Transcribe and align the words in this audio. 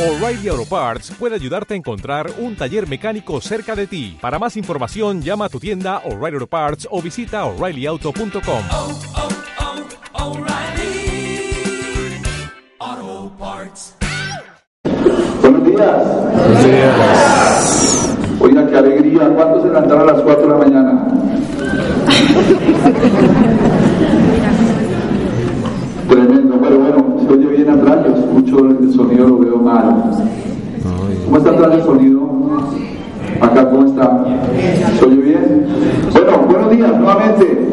O'Reilly 0.00 0.48
Auto 0.48 0.64
Parts 0.64 1.10
puede 1.18 1.34
ayudarte 1.34 1.74
a 1.74 1.76
encontrar 1.76 2.30
un 2.38 2.56
taller 2.56 2.88
mecánico 2.88 3.38
cerca 3.42 3.76
de 3.76 3.86
ti. 3.86 4.16
Para 4.18 4.38
más 4.38 4.56
información, 4.56 5.20
llama 5.20 5.44
a 5.44 5.48
tu 5.50 5.60
tienda 5.60 5.98
O'Reilly 6.06 6.36
Auto 6.36 6.46
Parts 6.46 6.88
o 6.90 7.02
visita 7.02 7.44
oreillyauto.com. 7.44 8.62
oh, 8.72 8.98
oh, 9.14 9.28
O'Reilly 10.24 11.52
Auto 12.78 13.30
Parts. 13.38 13.94
Buenos 15.42 15.66
días. 15.66 16.02
Oiga, 18.40 18.66
qué 18.70 18.78
alegría. 18.78 19.28
¿Cuántos 19.34 19.60
se 19.64 19.68
levantaron 19.68 20.08
a 20.08 20.12
las 20.14 20.22
4 20.22 20.42
de 20.42 20.48
la 20.48 20.56
mañana? 20.56 21.08
Tremendo. 26.10 26.58
Pero 26.60 26.78
bueno, 26.78 27.16
se 27.26 27.34
oye 27.34 27.46
bien 27.56 27.70
atrás. 27.70 27.98
Yo 28.04 28.14
escucho 28.14 28.58
el 28.68 28.92
sonido, 28.92 29.28
lo 29.28 29.38
veo 29.38 29.56
mal. 29.58 30.10
¿Cómo 31.24 31.36
está 31.36 31.50
atrás 31.50 31.74
el 31.74 31.82
sonido? 31.84 32.20
Acá, 33.40 33.70
¿cómo 33.70 33.86
está? 33.86 34.24
¿Se 34.98 35.04
oye 35.04 35.16
bien? 35.16 35.66
Bueno, 36.12 36.38
buenos 36.48 36.70
días 36.72 36.90
nuevamente. 36.98 37.68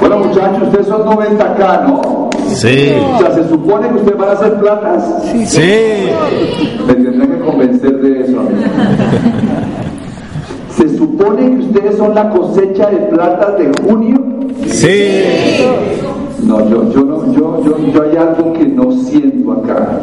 Bueno, 0.00 0.18
muchachos, 0.18 0.62
ustedes 0.62 0.86
son 0.86 1.02
90K, 1.02 1.86
¿no? 1.86 2.30
Sí. 2.48 2.92
O 3.14 3.18
sea, 3.18 3.34
se 3.34 3.48
supone 3.48 3.88
que 3.88 3.94
ustedes 3.94 4.18
van 4.18 4.28
a 4.30 4.32
hacer 4.32 4.54
platas. 4.54 5.22
Sí. 5.44 6.08
Me 6.86 6.94
tendré 6.94 7.28
que 7.28 7.38
convencer 7.40 8.00
de 8.00 8.20
eso. 8.22 8.40
amigo. 8.40 8.56
Se 10.70 10.96
supone 10.96 11.50
que 11.50 11.64
ustedes 11.64 11.96
son 11.96 12.14
la 12.14 12.30
cosecha 12.30 12.90
de 12.90 12.96
platas 12.96 13.58
de 13.58 13.70
junio. 13.82 14.16
Sí. 14.66 14.88
No, 16.46 16.60
yo, 16.68 16.90
yo 16.92 17.04
no, 17.04 17.32
yo, 17.32 17.62
yo, 17.64 17.78
yo 17.92 18.02
hay 18.02 18.16
algo 18.16 18.52
que 18.52 18.66
no 18.66 18.92
siento 18.92 19.52
acá. 19.52 20.00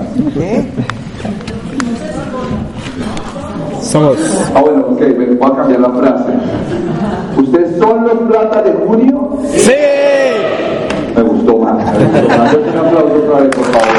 Somos. 3.81 4.17
Ah, 4.53 4.61
bueno, 4.61 4.85
ok, 4.91 4.99
me- 5.17 5.35
voy 5.35 5.51
a 5.51 5.55
cambiar 5.55 5.79
la 5.79 5.89
frase. 5.89 6.31
¿Ustedes 7.37 7.77
son 7.79 8.03
los 8.03 8.17
platas 8.29 8.63
de 8.65 8.73
junio? 8.73 9.37
Sí. 9.55 9.71
Me 11.15 11.21
gustó 11.21 11.57
más. 11.59 11.75
Me 11.97 12.05
gustó 12.05 12.37
más. 12.37 12.51
Denle 12.51 12.71
Un 12.71 12.77
aplauso 12.87 13.15
otra 13.25 13.39
vez, 13.41 13.55
por 13.55 13.65
favor. 13.65 13.93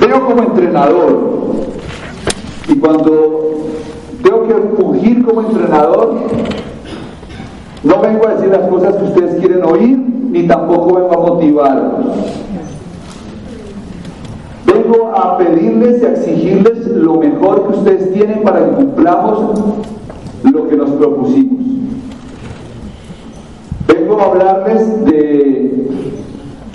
Veo 0.00 0.26
como 0.26 0.42
entrenador 0.42 1.34
y 2.68 2.74
cuando 2.76 3.73
tengo 4.24 4.46
que 4.48 4.54
fungir 4.82 5.24
como 5.24 5.42
entrenador, 5.42 6.14
no 7.84 8.00
vengo 8.00 8.26
a 8.26 8.34
decir 8.34 8.48
las 8.48 8.68
cosas 8.68 8.96
que 8.96 9.04
ustedes 9.04 9.38
quieren 9.38 9.62
oír 9.62 9.98
ni 9.98 10.46
tampoco 10.46 10.94
vengo 10.94 11.12
a 11.12 11.32
motivarlos. 11.32 12.06
Vengo 14.66 15.12
a 15.14 15.36
pedirles 15.36 16.02
y 16.02 16.06
a 16.06 16.10
exigirles 16.12 16.86
lo 16.86 17.16
mejor 17.16 17.66
que 17.66 17.78
ustedes 17.78 18.12
tienen 18.14 18.42
para 18.42 18.64
que 18.64 18.70
cumplamos 18.72 19.60
lo 20.42 20.68
que 20.68 20.76
nos 20.76 20.90
propusimos. 20.92 21.60
Vengo 23.86 24.20
a 24.20 24.24
hablarles 24.24 25.04
de 25.04 25.86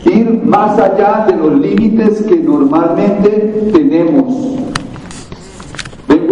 ir 0.06 0.42
más 0.46 0.78
allá 0.78 1.26
de 1.28 1.36
los 1.36 1.60
límites 1.60 2.22
que 2.22 2.38
normalmente 2.38 3.72
tenemos. 3.74 4.60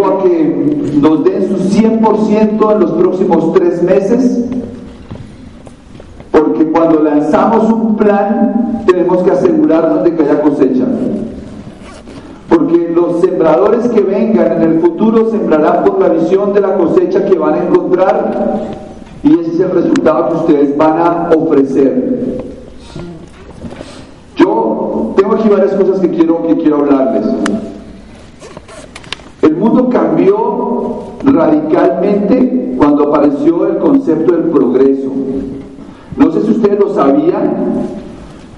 A 0.04 0.22
que 0.22 0.92
nos 1.00 1.24
den 1.24 1.48
su 1.48 1.56
100% 1.56 2.72
en 2.72 2.80
los 2.80 2.92
próximos 2.92 3.52
tres 3.52 3.82
meses, 3.82 4.44
porque 6.30 6.70
cuando 6.70 7.02
lanzamos 7.02 7.70
un 7.72 7.96
plan 7.96 8.84
tenemos 8.86 9.22
que 9.24 9.32
asegurarnos 9.32 10.04
de 10.04 10.14
que 10.14 10.22
haya 10.22 10.40
cosecha. 10.40 10.84
Porque 12.48 12.92
los 12.94 13.20
sembradores 13.20 13.88
que 13.88 14.00
vengan 14.00 14.62
en 14.62 14.62
el 14.62 14.80
futuro 14.80 15.30
sembrarán 15.30 15.84
por 15.84 16.00
la 16.00 16.08
visión 16.10 16.52
de 16.52 16.60
la 16.60 16.76
cosecha 16.76 17.24
que 17.24 17.36
van 17.36 17.54
a 17.54 17.64
encontrar 17.64 18.78
y 19.24 19.40
ese 19.40 19.50
es 19.50 19.60
el 19.60 19.70
resultado 19.72 20.28
que 20.28 20.36
ustedes 20.36 20.76
van 20.76 20.98
a 20.98 21.30
ofrecer. 21.36 22.38
Yo 24.36 25.12
tengo 25.16 25.34
aquí 25.34 25.48
varias 25.48 25.72
cosas 25.74 25.98
que 26.00 26.10
quiero, 26.10 26.46
que 26.46 26.56
quiero 26.56 26.76
hablarles. 26.76 27.26
Mundo 29.58 29.88
cambió 29.88 31.02
radicalmente 31.24 32.74
cuando 32.76 33.08
apareció 33.08 33.66
el 33.68 33.78
concepto 33.78 34.32
del 34.32 34.44
progreso. 34.44 35.10
No 36.16 36.32
sé 36.32 36.42
si 36.42 36.50
ustedes 36.52 36.78
lo 36.78 36.94
sabían, 36.94 37.88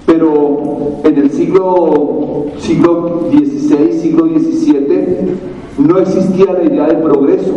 pero 0.06 1.00
en 1.04 1.18
el 1.18 1.30
siglo, 1.30 2.46
XVI, 2.58 3.92
siglo 4.00 4.26
XVII, 4.26 5.36
no 5.78 5.98
existía 5.98 6.52
la 6.52 6.64
idea 6.64 6.86
de 6.88 6.96
progreso. 6.96 7.52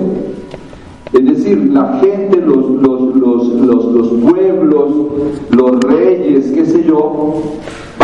Es 1.12 1.26
decir, 1.26 1.70
la 1.72 2.00
gente, 2.00 2.38
los, 2.38 2.70
los, 2.70 3.16
los, 3.16 3.86
los 3.86 4.08
pueblos, 4.08 4.92
los 5.52 5.80
reyes, 5.82 6.52
qué 6.52 6.66
sé 6.66 6.84
yo, 6.86 7.36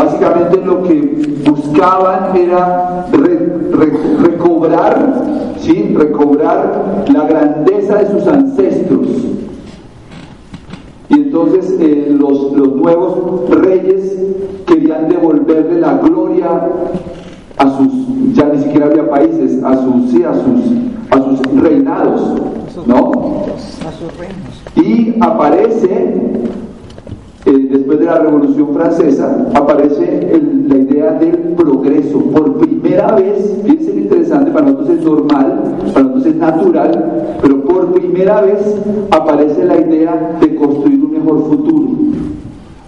básicamente 0.03 0.57
lo 0.63 0.83
que 0.83 1.41
buscaban 1.49 2.35
era 2.35 3.05
re- 3.11 3.53
re- 3.71 4.17
recobrar, 4.23 5.23
¿sí? 5.59 5.93
recobrar 5.97 7.05
la 7.13 7.23
grandeza 7.25 7.95
de 7.99 8.07
sus 8.11 8.27
ancestros. 8.27 9.07
Y 11.09 11.13
entonces 11.15 11.75
eh, 11.79 12.15
los, 12.17 12.51
los 12.53 12.75
nuevos 12.75 13.49
reyes 13.49 14.17
querían 14.67 15.09
devolverle 15.09 15.79
la 15.79 15.95
gloria 15.95 16.69
a 17.57 17.77
sus, 17.77 18.33
ya 18.33 18.45
ni 18.45 18.59
siquiera 18.63 18.85
había 18.85 19.09
países, 19.09 19.61
a 19.63 19.75
sus, 19.75 20.11
sí, 20.11 20.23
a 20.23 20.33
sus, 20.33 21.09
a 21.09 21.23
sus 21.23 21.61
reinados, 21.61 22.21
¿no? 22.85 23.11
Y 24.75 25.15
aparece, 25.19 26.13
eh, 27.45 27.67
después 27.71 27.99
de 27.99 28.05
la 28.05 28.19
Revolución 28.19 28.73
Francesa, 28.73 29.47
aparece 29.53 30.41
la 30.67 30.77
idea 30.77 31.11
del 31.13 31.37
progreso. 31.55 32.19
Por 32.19 32.57
primera 32.57 33.15
vez, 33.15 33.57
fíjense 33.63 33.91
interesante, 33.97 34.51
para 34.51 34.65
nosotros 34.65 34.89
es 34.89 35.05
normal, 35.05 35.63
para 35.93 36.03
nosotros 36.03 36.25
es 36.25 36.35
natural, 36.35 37.37
pero 37.41 37.63
por 37.63 37.93
primera 37.93 38.41
vez 38.41 38.75
aparece 39.11 39.63
la 39.63 39.79
idea 39.79 40.37
de 40.41 40.55
construir 40.55 41.03
un 41.03 41.11
mejor 41.11 41.43
futuro. 41.47 41.89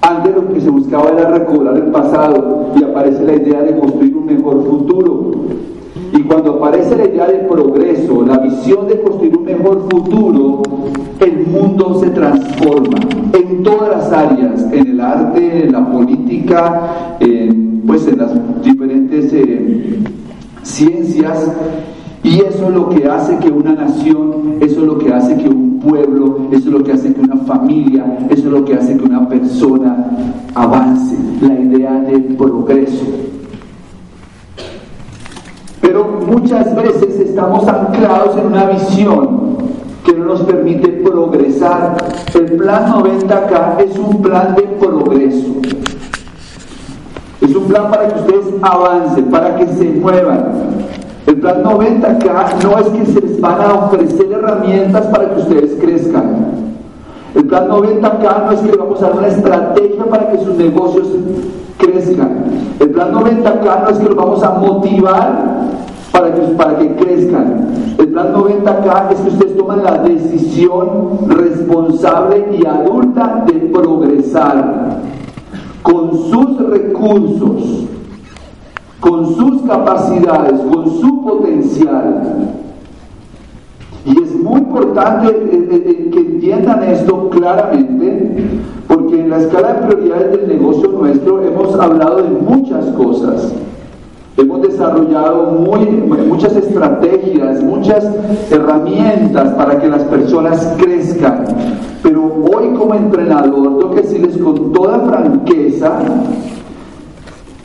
Antes 0.01 0.35
lo 0.35 0.51
que 0.51 0.59
se 0.59 0.69
buscaba 0.69 1.11
era 1.11 1.29
recobrar 1.29 1.77
el 1.77 1.91
pasado 1.91 2.71
y 2.75 2.83
aparece 2.83 3.23
la 3.23 3.35
idea 3.35 3.61
de 3.61 3.77
construir 3.79 4.17
un 4.17 4.25
mejor 4.25 4.65
futuro. 4.65 5.31
Y 6.13 6.23
cuando 6.23 6.55
aparece 6.55 6.97
la 6.97 7.05
idea 7.05 7.27
de 7.27 7.39
progreso, 7.47 8.23
la 8.25 8.39
visión 8.39 8.87
de 8.87 8.99
construir 9.01 9.37
un 9.37 9.40
en 15.35 15.71
la 15.71 15.85
política, 15.91 17.17
en, 17.19 17.83
pues 17.85 18.07
en 18.07 18.17
las 18.17 18.31
diferentes 18.63 19.33
eh, 19.33 19.99
ciencias. 20.63 21.51
Y 22.23 22.39
eso 22.41 22.67
es 22.67 22.73
lo 22.73 22.89
que 22.89 23.07
hace 23.07 23.37
que 23.37 23.49
una 23.49 23.73
nación, 23.73 24.57
eso 24.61 24.81
es 24.81 24.85
lo 24.85 24.97
que 24.99 25.11
hace 25.11 25.35
que 25.37 25.49
un 25.49 25.79
pueblo, 25.79 26.47
eso 26.51 26.69
es 26.69 26.73
lo 26.73 26.83
que 26.83 26.91
hace 26.91 27.13
que 27.13 27.21
una 27.21 27.37
familia, 27.37 28.05
eso 28.29 28.43
es 28.47 28.53
lo 28.53 28.63
que 28.63 28.75
hace 28.75 28.95
que 28.95 29.03
una 29.03 29.27
persona 29.27 30.11
avance, 30.53 31.15
la 31.41 31.53
idea 31.59 31.99
del 32.01 32.23
progreso. 32.35 33.05
Pero 35.81 36.21
muchas 36.27 36.75
veces 36.75 37.19
estamos 37.19 37.67
anclados 37.67 38.37
en 38.37 38.45
una 38.45 38.65
visión 38.65 39.40
que 40.03 40.13
no 40.13 40.25
nos 40.25 40.41
permite 40.41 40.87
progresar. 40.87 41.95
El 42.33 42.53
plan 42.53 42.93
90K 42.93 43.83
es 43.85 43.97
un 43.97 44.21
plan 44.21 44.55
de 44.55 44.63
progreso. 44.63 45.55
Es 47.41 47.55
un 47.55 47.63
plan 47.65 47.89
para 47.89 48.07
que 48.07 48.19
ustedes 48.19 48.45
avancen, 48.61 49.25
para 49.25 49.55
que 49.55 49.67
se 49.67 49.85
muevan. 49.85 50.45
El 51.27 51.39
plan 51.39 51.63
90K 51.63 52.63
no 52.63 52.77
es 52.77 52.87
que 52.87 53.05
se 53.05 53.21
les 53.21 53.41
van 53.41 53.61
a 53.61 53.73
ofrecer 53.85 54.31
herramientas 54.31 55.05
para 55.07 55.33
que 55.33 55.41
ustedes 55.41 55.79
crezcan. 55.79 56.71
El 57.35 57.45
plan 57.45 57.69
90K 57.69 58.45
no 58.45 58.51
es 58.51 58.59
que 58.59 58.77
vamos 58.77 59.01
a 59.01 59.07
dar 59.07 59.17
una 59.17 59.27
estrategia 59.27 60.05
para 60.05 60.31
que 60.31 60.37
sus 60.39 60.55
negocios 60.55 61.07
crezcan. 61.77 62.43
El 62.79 62.89
plan 62.89 63.13
90K 63.13 63.83
no 63.83 63.89
es 63.89 63.97
que 63.97 64.05
los 64.05 64.15
vamos 64.15 64.43
a 64.43 64.51
motivar 64.51 65.61
para 66.11 66.33
que, 66.33 66.41
para 66.41 66.77
que 66.77 66.95
crezcan. 66.95 67.95
El 67.97 68.07
plan 68.09 68.33
90K 68.33 69.11
es 69.11 69.19
que 69.21 69.29
ustedes 69.29 69.57
toman 69.57 69.83
la 69.83 69.97
decisión 69.99 71.19
responsable 71.27 72.45
y 72.59 72.65
adulta 72.65 73.45
de 73.47 73.53
progresar 73.53 74.99
con 75.81 76.11
sus 76.29 76.57
recursos, 76.69 77.85
con 78.99 79.35
sus 79.35 79.61
capacidades, 79.63 80.59
con 80.71 80.89
su 80.99 81.23
potencial. 81.23 82.51
Y 84.05 84.21
es 84.21 84.35
muy 84.35 84.59
importante 84.59 85.27
eh, 85.29 85.67
eh, 85.71 85.83
eh, 85.85 86.09
que 86.11 86.19
entiendan 86.19 86.83
esto 86.83 87.29
claramente, 87.29 88.49
Porque 88.87 89.19
en 89.19 89.29
la 89.29 89.37
escala 89.37 89.73
de 89.73 89.87
prioridades 89.87 90.31
del 90.31 90.47
negocio 90.47 90.89
nuestro 90.91 91.43
hemos 91.43 91.75
hablado 91.79 92.17
de 92.17 92.29
muchas 92.29 92.85
cosas. 92.97 93.53
Hemos 94.41 94.63
desarrollado 94.63 95.51
muy, 95.51 95.85
muchas 96.27 96.55
estrategias, 96.55 97.61
muchas 97.61 98.03
herramientas 98.49 99.53
para 99.53 99.79
que 99.79 99.87
las 99.87 100.01
personas 100.05 100.73
crezcan. 100.79 101.43
Pero 102.01 102.23
hoy 102.51 102.73
como 102.75 102.95
entrenador 102.95 103.77
tengo 103.77 103.91
que 103.91 104.01
decirles 104.01 104.35
con 104.39 104.73
toda 104.73 104.99
franqueza 105.01 105.91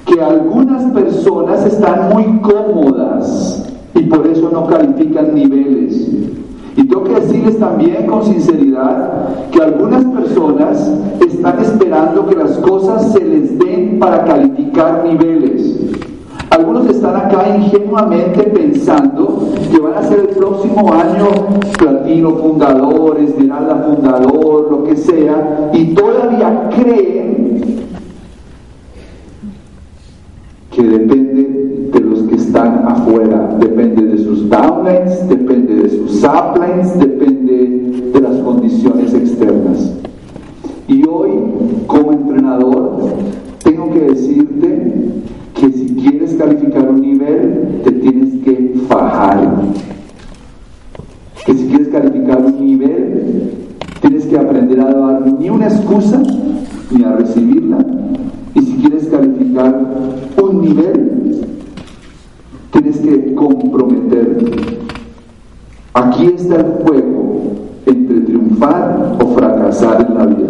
que 0.05 0.21
algunas 0.21 0.85
personas 0.93 1.65
están 1.65 2.11
muy 2.13 2.41
cómodas 2.41 3.73
y 3.95 4.03
por 4.03 4.27
eso 4.27 4.51
no 4.53 4.67
califican 4.67 5.35
niveles. 5.35 6.11
Y 6.77 6.85
tengo 6.87 7.05
que 7.05 7.21
decirles 7.21 7.59
también 7.59 8.07
con 8.07 8.23
sinceridad 8.23 9.49
que 9.51 9.63
algunas 9.63 10.05
personas 10.05 10.93
están 11.27 11.59
esperando 11.59 12.27
que 12.27 12.37
las 12.37 12.59
cosas 12.59 13.13
se 13.13 13.25
les 13.25 13.59
den 13.59 13.99
para 13.99 14.25
calificar 14.25 15.03
niveles. 15.07 15.86
Están 16.89 17.17
acá 17.17 17.57
ingenuamente 17.57 18.43
pensando 18.45 19.51
que 19.71 19.79
van 19.79 19.95
a 19.95 20.03
ser 20.03 20.21
el 20.21 20.29
próximo 20.29 20.93
año 20.93 21.29
platino 21.79 22.31
fundador, 22.37 23.19
esmeralda 23.19 23.77
fundador, 23.77 24.69
lo 24.71 24.85
que 24.85 24.97
sea, 24.97 25.71
y 25.73 25.95
todavía 25.95 26.71
creen 26.75 27.63
que 30.71 30.83
depende 30.83 31.91
de 31.93 32.01
los 32.01 32.21
que 32.25 32.35
están 32.37 32.85
afuera, 32.87 33.57
depende 33.59 34.03
de 34.05 34.19
sus 34.19 34.49
downlines, 34.49 35.29
depende 35.29 35.75
de 35.75 35.91
sus 35.91 36.23
uplines, 36.23 36.99
depende 36.99 38.11
de 38.13 38.21
las 38.21 38.37
condiciones 38.39 39.15
externas. 39.15 39.93
Y 40.89 41.07
hoy, 41.07 41.31
como 41.87 42.13
entrenador, 42.13 42.99
tengo 43.65 43.91
que 43.93 44.01
decirte 44.01 45.13
que 45.55 45.73
si 45.73 45.87
quieres 45.97 46.35
calificar 46.35 46.89
un 46.89 47.01
nivel, 47.01 47.81
te 47.83 47.93
tienes 47.93 48.35
que 48.45 48.75
fajar. 48.89 49.63
Que 51.45 51.55
si 51.55 51.67
quieres 51.69 51.89
calificar 51.89 52.45
un 52.45 52.65
nivel, 52.65 53.53
tienes 54.01 54.27
que 54.27 54.39
aprender 54.39 54.81
a 54.81 54.93
dar 54.93 55.27
ni 55.39 55.49
una 55.49 55.67
excusa 55.67 56.23
ni 56.91 57.03
a 57.05 57.13
recibirla. 57.13 57.79
Y 58.55 58.61
si 58.61 58.75
quieres 58.77 59.07
calificar 59.07 59.75
un 60.43 60.61
nivel, 60.61 61.47
tienes 62.71 62.99
que 62.99 63.35
comprometerte. 63.35 64.53
Aquí 65.95 66.27
está 66.27 66.57
el 66.57 66.85
juego 66.85 67.43
entre 67.87 68.21
triunfar 68.21 69.17
o 69.21 69.27
fracasar 69.35 70.07
en 70.07 70.15
la 70.15 70.27
vida. 70.27 70.49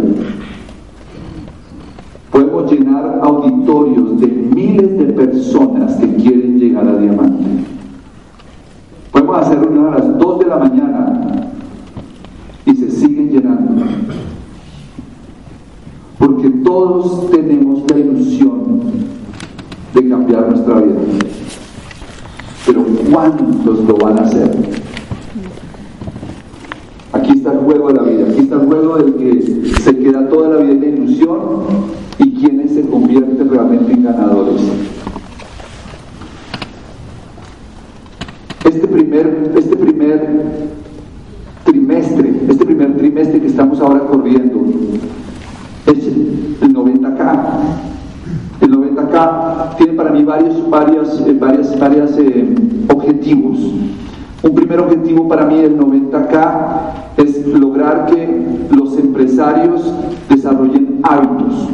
Podemos 2.30 2.70
llenar 2.70 3.20
auditorios 3.22 4.20
de 4.20 4.26
miles 4.26 4.98
de 4.98 5.04
personas 5.12 5.94
que 5.96 6.14
quieren 6.16 6.58
llegar 6.58 6.86
a 6.88 6.96
diamante. 6.96 7.44
Podemos 9.12 9.38
hacer 9.38 9.58
una 9.58 9.88
a 9.88 9.98
las 9.98 10.18
2 10.18 10.38
de 10.40 10.46
la 10.46 10.56
mañana 10.56 11.22
y 12.64 12.74
se 12.74 12.90
siguen 12.90 13.30
llenando. 13.30 13.84
Porque 16.18 16.50
todos 16.50 17.30
tenemos 17.30 17.84
la 17.90 17.98
ilusión 17.98 18.80
de 19.94 20.08
cambiar 20.08 20.48
nuestra 20.48 20.80
vida. 20.80 21.00
Pero 22.66 22.84
¿cuántos 23.12 23.84
lo 23.84 23.96
van 23.96 24.18
a 24.18 24.22
hacer? 24.22 24.50
Aquí 27.12 27.32
está 27.32 27.52
el 27.52 27.58
juego 27.60 27.88
de 27.88 27.94
la 27.94 28.02
vida, 28.02 28.26
aquí 28.28 28.40
está 28.40 28.56
el 28.56 28.66
juego 28.66 28.98
del 28.98 29.14
que 29.14 29.40
se 29.80 29.96
queda 29.98 30.28
toda 30.28 30.48
la 30.50 30.56
vida 30.56 30.72
en 30.72 30.80
la 30.80 30.86
ilusión 30.86 31.40
y 32.18 32.32
quienes 32.32 32.72
se 32.72 32.82
convierten 32.82 33.48
realmente 33.48 33.92
en 33.92 34.02
ganadores. 34.02 34.60
Este 38.64 38.86
primer, 38.86 39.52
este 39.56 39.76
primer 39.76 40.42
trimestre, 41.64 42.34
este 42.48 42.66
primer 42.66 42.96
trimestre 42.96 43.40
que 43.40 43.46
estamos 43.46 43.80
ahora 43.80 44.00
corriendo, 44.00 44.64
es 45.86 46.06
el 46.06 46.74
90K. 46.74 47.86
El 49.16 49.22
90K 49.22 49.76
tiene 49.78 49.92
para 49.94 50.10
mí 50.10 50.22
varios, 50.24 51.20
eh, 51.20 51.36
varias, 51.38 51.78
varias 51.78 52.18
eh, 52.18 52.54
objetivos. 52.92 53.58
Un 54.42 54.54
primer 54.54 54.80
objetivo 54.80 55.26
para 55.26 55.46
mí 55.46 55.56
del 55.56 55.78
90K 55.78 57.16
es 57.16 57.46
lograr 57.46 58.06
que 58.06 58.66
los 58.70 58.98
empresarios 58.98 59.90
desarrollen 60.28 61.00
hábitos. 61.02 61.70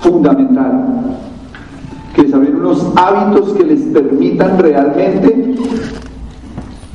Fundamental. 0.00 1.18
Que 2.14 2.22
desarrollen 2.22 2.56
unos 2.56 2.86
hábitos 2.96 3.52
que 3.52 3.64
les 3.64 3.80
permitan 3.80 4.58
realmente 4.58 5.56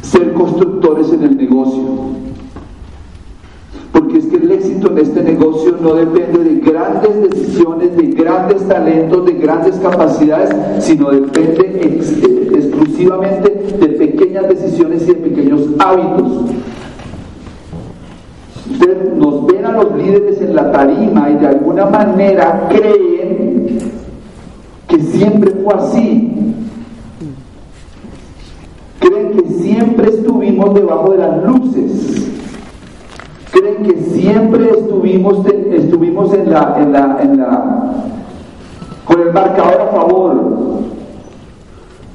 ser 0.01 0.33
constructores 0.33 1.13
en 1.13 1.23
el 1.23 1.37
negocio. 1.37 1.81
Porque 3.91 4.19
es 4.19 4.25
que 4.27 4.37
el 4.37 4.51
éxito 4.51 4.89
en 4.91 4.97
este 4.99 5.21
negocio 5.23 5.75
no 5.81 5.95
depende 5.95 6.43
de 6.43 6.59
grandes 6.61 7.29
decisiones, 7.29 7.95
de 7.97 8.07
grandes 8.07 8.65
talentos, 8.67 9.25
de 9.25 9.33
grandes 9.33 9.75
capacidades, 9.77 10.49
sino 10.79 11.11
depende 11.11 11.81
ex 11.81 12.11
exclusivamente 12.53 13.49
de 13.79 13.87
pequeñas 13.89 14.47
decisiones 14.47 15.03
y 15.03 15.07
de 15.07 15.15
pequeños 15.15 15.61
hábitos. 15.79 16.31
Ustedes 18.71 19.13
nos 19.15 19.45
ven 19.47 19.65
a 19.65 19.71
los 19.73 19.95
líderes 19.95 20.41
en 20.41 20.55
la 20.55 20.71
tarima 20.71 21.29
y 21.29 21.35
de 21.35 21.47
alguna 21.47 21.85
manera 21.87 22.67
creen 22.69 23.79
que 24.87 24.99
siempre 24.99 25.51
fue 25.63 25.73
así. 25.73 26.31
Creen 28.99 29.31
que 29.31 29.53
siempre 29.53 30.09
estuvimos 30.09 30.73
debajo 30.73 31.11
de 31.11 31.17
las 31.17 31.43
luces. 31.43 32.27
Creen 33.51 33.83
que 33.83 33.97
siempre 34.03 34.69
estuvimos, 34.69 35.45
estuvimos 35.45 36.33
en 36.33 36.51
la, 36.51 36.75
en 36.77 36.91
la, 36.93 37.17
en 37.21 37.37
la, 37.37 37.93
con 39.05 39.21
el 39.21 39.33
marcador 39.33 39.81
a 39.81 39.87
favor. 39.87 40.35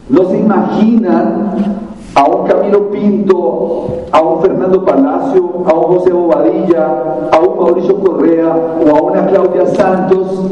No 0.09 0.25
se 0.31 0.39
imaginan 0.39 1.53
a 2.15 2.25
un 2.25 2.47
Camilo 2.47 2.91
Pinto, 2.91 3.89
a 4.11 4.23
un 4.23 4.41
Fernando 4.41 4.85
Palacio, 4.85 5.65
a 5.67 5.75
un 5.75 5.83
José 5.83 6.13
Bobadilla, 6.13 7.29
a 7.31 7.39
un 7.39 7.59
Mauricio 7.59 8.01
Correa 8.01 8.57
o 8.85 8.97
a 8.97 9.03
una 9.03 9.27
Claudia 9.27 9.67
Santos 9.67 10.51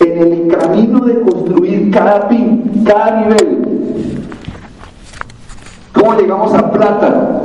en 0.00 0.18
el 0.18 0.56
camino 0.56 1.00
de 1.00 1.20
construir 1.20 1.90
cada 1.90 2.28
pin, 2.28 2.84
cada 2.86 3.20
nivel. 3.20 3.68
¿Cómo 5.92 6.14
llegamos 6.14 6.54
a 6.54 6.70
plata? 6.70 7.42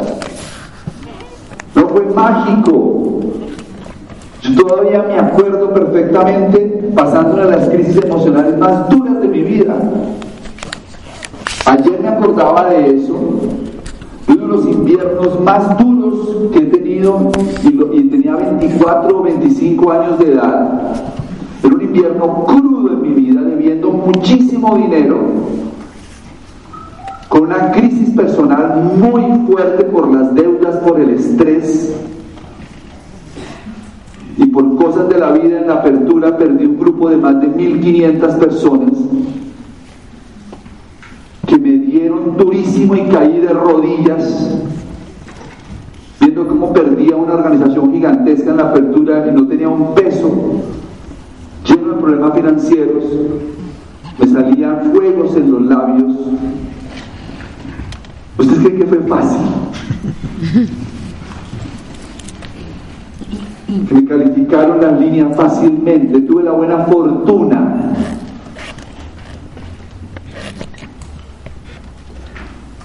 No 1.75 1.88
fue 1.88 2.06
mágico. 2.13 3.20
Yo 4.42 4.56
todavía 4.56 5.03
me 5.03 5.20
acuerdo 5.20 5.74
perfectamente 5.74 6.92
pasando 6.94 7.34
una 7.36 7.46
de 7.46 7.58
las 7.58 7.70
crisis 7.70 7.98
emocionales 8.03 8.58
más 8.58 8.89
duras 8.89 9.22
de 9.22 9.27
mi 9.27 9.42
vida. 9.42 9.75
Ayer 11.65 12.00
me 12.01 12.10
acordaba 12.10 12.70
de 12.70 12.98
eso, 12.98 13.13
de 14.27 14.34
uno 14.34 14.42
de 14.42 14.48
los 14.48 14.68
inviernos 14.68 15.39
más 15.39 15.77
duros 15.77 16.50
que 16.51 16.60
he 16.60 16.65
tenido 16.65 17.32
y, 17.63 18.10
tenía 18.10 18.36
24 18.36 19.18
o 19.18 19.24
25 19.24 19.92
años 19.92 20.20
de 20.20 20.34
edad. 20.34 20.98
Era 21.63 21.74
un 21.74 21.82
invierno 21.82 22.44
crudo 22.46 22.92
en 22.94 23.01
mi 23.01 23.10
vida, 23.10 23.42
debiendo 23.42 23.92
muchísimo 23.92 24.75
dinero, 24.75 25.20
con 27.33 27.45
una 27.45 27.71
crisis 27.71 28.11
personal 28.11 28.91
muy 28.95 29.47
fuerte 29.47 29.85
por 29.85 30.13
las 30.13 30.35
deudas, 30.35 30.75
por 30.87 30.99
el 30.99 31.09
estrés 31.15 31.91
y 34.37 34.45
por 34.45 34.75
cosas 34.75 35.09
de 35.09 35.17
la 35.17 35.31
vida. 35.31 35.61
En 35.61 35.67
la 35.67 35.73
apertura 35.73 36.37
perdí 36.37 36.67
un 36.67 36.77
grupo 36.77 37.09
de 37.09 37.17
más 37.17 37.41
de 37.41 37.47
1500 37.47 38.35
personas 38.35 38.91
que 41.47 41.57
me 41.57 41.71
dieron 41.71 42.37
durísimo 42.37 42.95
y 42.97 43.01
caí 43.07 43.39
de 43.39 43.49
rodillas 43.49 44.59
viendo 46.19 46.47
cómo 46.47 46.71
perdía 46.71 47.15
una 47.15 47.33
organización 47.33 47.93
gigantesca 47.93 48.51
en 48.51 48.57
la 48.57 48.69
apertura 48.69 49.25
y 49.27 49.31
no 49.31 49.47
tenía 49.47 49.69
un 49.69 49.95
peso. 49.95 50.29
Lleno 51.65 51.95
de 51.95 51.99
problemas 51.99 52.35
financieros 52.35 53.03
me 54.19 54.27
salían 54.27 54.91
fuegos 54.93 55.35
en 55.35 55.51
los 55.51 55.61
labios 55.63 56.13
¿Ustedes 58.37 58.59
creen 58.59 58.77
que 58.79 58.85
fue 58.85 58.99
fácil? 58.99 59.41
Que 63.87 63.93
me 63.93 64.05
calificaron 64.05 64.81
la 64.81 64.91
línea 64.91 65.29
fácilmente, 65.29 66.21
tuve 66.21 66.43
la 66.43 66.51
buena 66.51 66.79
fortuna. 66.85 67.93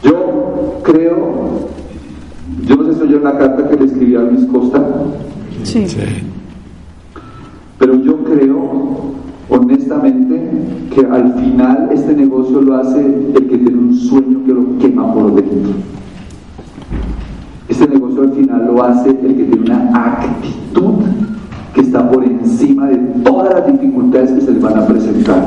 Yo 0.03 0.81
creo, 0.83 1.69
yo 2.65 2.77
no 2.77 2.85
sé 2.85 2.95
si 2.95 3.03
oyó 3.03 3.21
la 3.21 3.39
carta 3.39 3.69
que 3.69 3.77
le 3.77 3.85
escribí 3.87 4.17
a 4.17 4.21
Luis 4.21 4.47
Costa. 4.47 4.83
Sí. 5.65 5.87
Sí. 5.89 5.99
creo 8.25 9.15
honestamente 9.49 10.51
que 10.95 11.07
al 11.07 11.35
final 11.35 11.89
este 11.93 12.15
negocio 12.15 12.61
lo 12.61 12.77
hace 12.77 13.01
el 13.01 13.47
que 13.49 13.59
tiene 13.59 13.78
un 13.89 13.95
sueño 13.95 14.45
que 14.45 14.53
lo 14.53 14.79
quema 14.79 15.13
por 15.15 15.35
dentro. 15.35 15.73
Este 17.69 17.89
negocio 17.89 18.23
al 18.23 18.33
final 18.33 18.67
lo 18.67 18.83
hace 18.83 19.11
el 19.11 19.17
que 19.17 19.45
tiene 19.45 19.63
una 19.63 19.91
actitud 19.95 20.95
que 21.75 21.81
está 21.81 22.11
por 22.11 22.23
encima 22.25 22.89
de 22.89 22.97
todas 23.23 23.55
las 23.55 23.73
dificultades 23.73 24.33
que 24.33 24.41
se 24.43 24.53
le 24.53 24.59
van 24.59 24.79
a 24.79 24.87
presentar. 24.87 25.45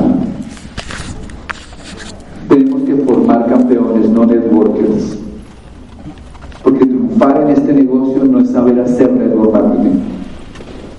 Tenemos 2.48 2.82
que 2.82 2.96
formar 2.96 3.46
campeones, 3.46 4.10
no 4.10 4.26
networkers. 4.26 5.18
Porque 6.62 6.86
triunfar 6.86 7.42
en 7.42 7.50
este 7.50 7.72
negocio 7.72 8.24
no 8.24 8.40
es 8.40 8.50
saber 8.50 8.80
hacer 8.80 9.12
network 9.12 9.52
marketing. 9.52 9.98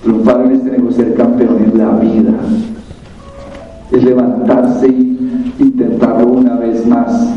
Triunfar 0.02 0.46
en 0.46 0.52
este 0.52 0.70
negocio 0.70 1.02
es 1.02 1.08
ser 1.08 1.14
campeón 1.14 1.56
en 1.62 1.78
la 1.78 1.90
vida. 1.96 2.32
Es 3.94 4.02
levantarse 4.02 4.88
y 4.88 5.54
intentarlo 5.60 6.26
una 6.26 6.56
vez 6.56 6.84
más. 6.84 7.28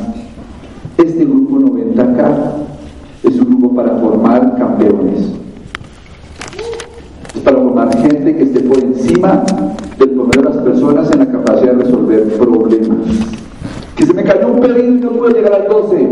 Este 0.97 1.23
grupo 1.23 1.59
90K 1.59 2.35
es 3.23 3.39
un 3.39 3.45
grupo 3.45 3.75
para 3.75 3.95
formar 3.97 4.57
campeones. 4.57 5.33
Es 7.35 7.41
para 7.41 7.57
formar 7.57 7.95
gente 7.99 8.35
que 8.35 8.43
esté 8.43 8.61
por 8.61 8.79
encima 8.79 9.43
del 9.99 10.09
promedio 10.09 10.41
de 10.41 10.49
las 10.49 10.57
personas 10.57 11.11
en 11.11 11.19
la 11.19 11.27
capacidad 11.27 11.73
de 11.73 11.83
resolver 11.83 12.23
problemas. 12.39 13.05
Que 13.95 14.07
se 14.07 14.13
me 14.15 14.23
cayó 14.23 14.47
un 14.47 14.59
pedido 14.59 14.79
y 14.79 14.99
no 14.99 15.11
puedo 15.11 15.35
llegar 15.35 15.53
al 15.53 15.67
12. 15.67 16.09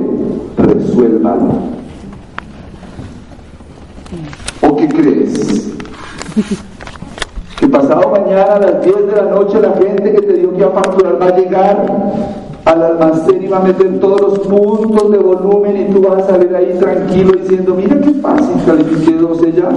Resuélvalo. 0.58 1.76
¿O 4.62 4.76
qué 4.76 4.88
crees? 4.90 5.74
Pasado 7.88 8.10
mañana 8.10 8.54
a 8.56 8.60
las 8.60 8.84
10 8.84 8.96
de 9.06 9.16
la 9.16 9.30
noche 9.30 9.62
la 9.62 9.74
gente 9.74 10.12
que 10.12 10.22
te 10.22 10.34
dio 10.34 10.56
que 10.56 10.64
a 10.64 10.72
facturar 10.72 11.22
va 11.22 11.28
a 11.28 11.38
llegar 11.38 11.86
al 12.66 12.82
almacén 12.84 13.44
y 13.44 13.48
va 13.48 13.58
a 13.58 13.62
meter 13.62 14.00
todos 14.00 14.22
los 14.22 14.40
puntos 14.40 15.12
de 15.12 15.20
volumen 15.20 15.78
y 15.78 15.94
tú 15.94 16.02
vas 16.02 16.24
a 16.24 16.28
salir 16.30 16.56
ahí 16.56 16.76
tranquilo 16.80 17.34
diciendo, 17.34 17.76
mira 17.76 18.02
qué 18.02 18.12
fácil, 18.16 18.56
califiqué 18.66 19.12
12 19.12 19.52
ya. 19.52 19.70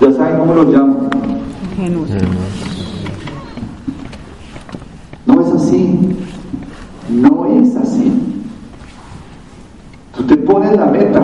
Ya 0.00 0.12
saben 0.14 0.38
cómo 0.38 0.54
lo 0.54 0.64
llamo. 0.64 1.10
No 5.26 5.40
es 5.42 5.52
así. 5.52 6.16
No 7.10 7.44
es 7.44 7.76
así. 7.76 8.10
Tú 10.16 10.22
te 10.22 10.36
pones 10.38 10.78
la 10.78 10.86
meta. 10.86 11.20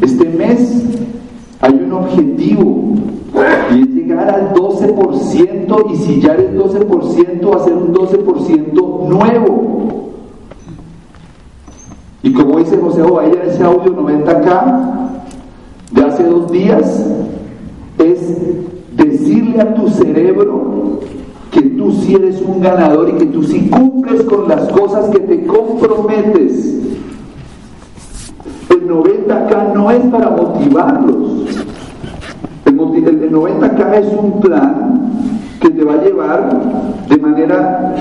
Este 0.00 0.28
mes 0.28 0.82
hay 1.60 1.74
un 1.74 1.92
objetivo 1.92 2.80
y 3.72 3.82
es 3.82 3.88
llegar 3.88 4.28
al 4.28 4.52
12% 4.54 5.92
y 5.92 5.96
si 5.96 6.20
ya 6.20 6.34
eres 6.34 6.54
12% 6.54 7.50
va 7.50 7.56
a 7.56 7.64
ser 7.64 7.74
un 7.74 7.94
12% 7.94 9.08
nuevo. 9.08 9.70
Y 12.22 12.32
como 12.32 12.58
dice 12.58 12.76
José 12.76 13.02
Ovalla 13.02 13.42
en 13.42 13.50
ese 13.50 13.64
audio 13.64 13.96
90K 13.96 14.90
de 15.92 16.04
hace 16.04 16.24
dos 16.24 16.52
días, 16.52 17.06
es 17.98 18.96
decirle 18.96 19.60
a 19.60 19.74
tu 19.74 19.88
cerebro 19.88 21.00
que 21.50 21.62
tú 21.62 21.92
sí 21.92 22.14
eres 22.14 22.40
un 22.42 22.60
ganador 22.60 23.08
y 23.08 23.12
que 23.14 23.26
tú 23.26 23.42
sí 23.42 23.68
cumples 23.70 24.22
con 24.24 24.48
las 24.48 24.68
cosas 24.68 25.08
que 25.10 25.20
te 25.20 25.46
comprometes. 25.46 26.78
El 28.68 28.88
90K 28.88 29.74
no 29.74 29.90
es 29.90 30.00
para 30.06 30.30
motivarlos. 30.30 31.66
El, 32.70 33.32
90K 33.32 33.94
es 33.98 34.06
un 34.16 34.40
plan 34.40 35.10
que 35.60 35.70
te 35.70 35.84
va 35.84 35.94
a 35.94 36.04
llevar 36.04 36.60
de 37.08 37.16
manera 37.16 37.96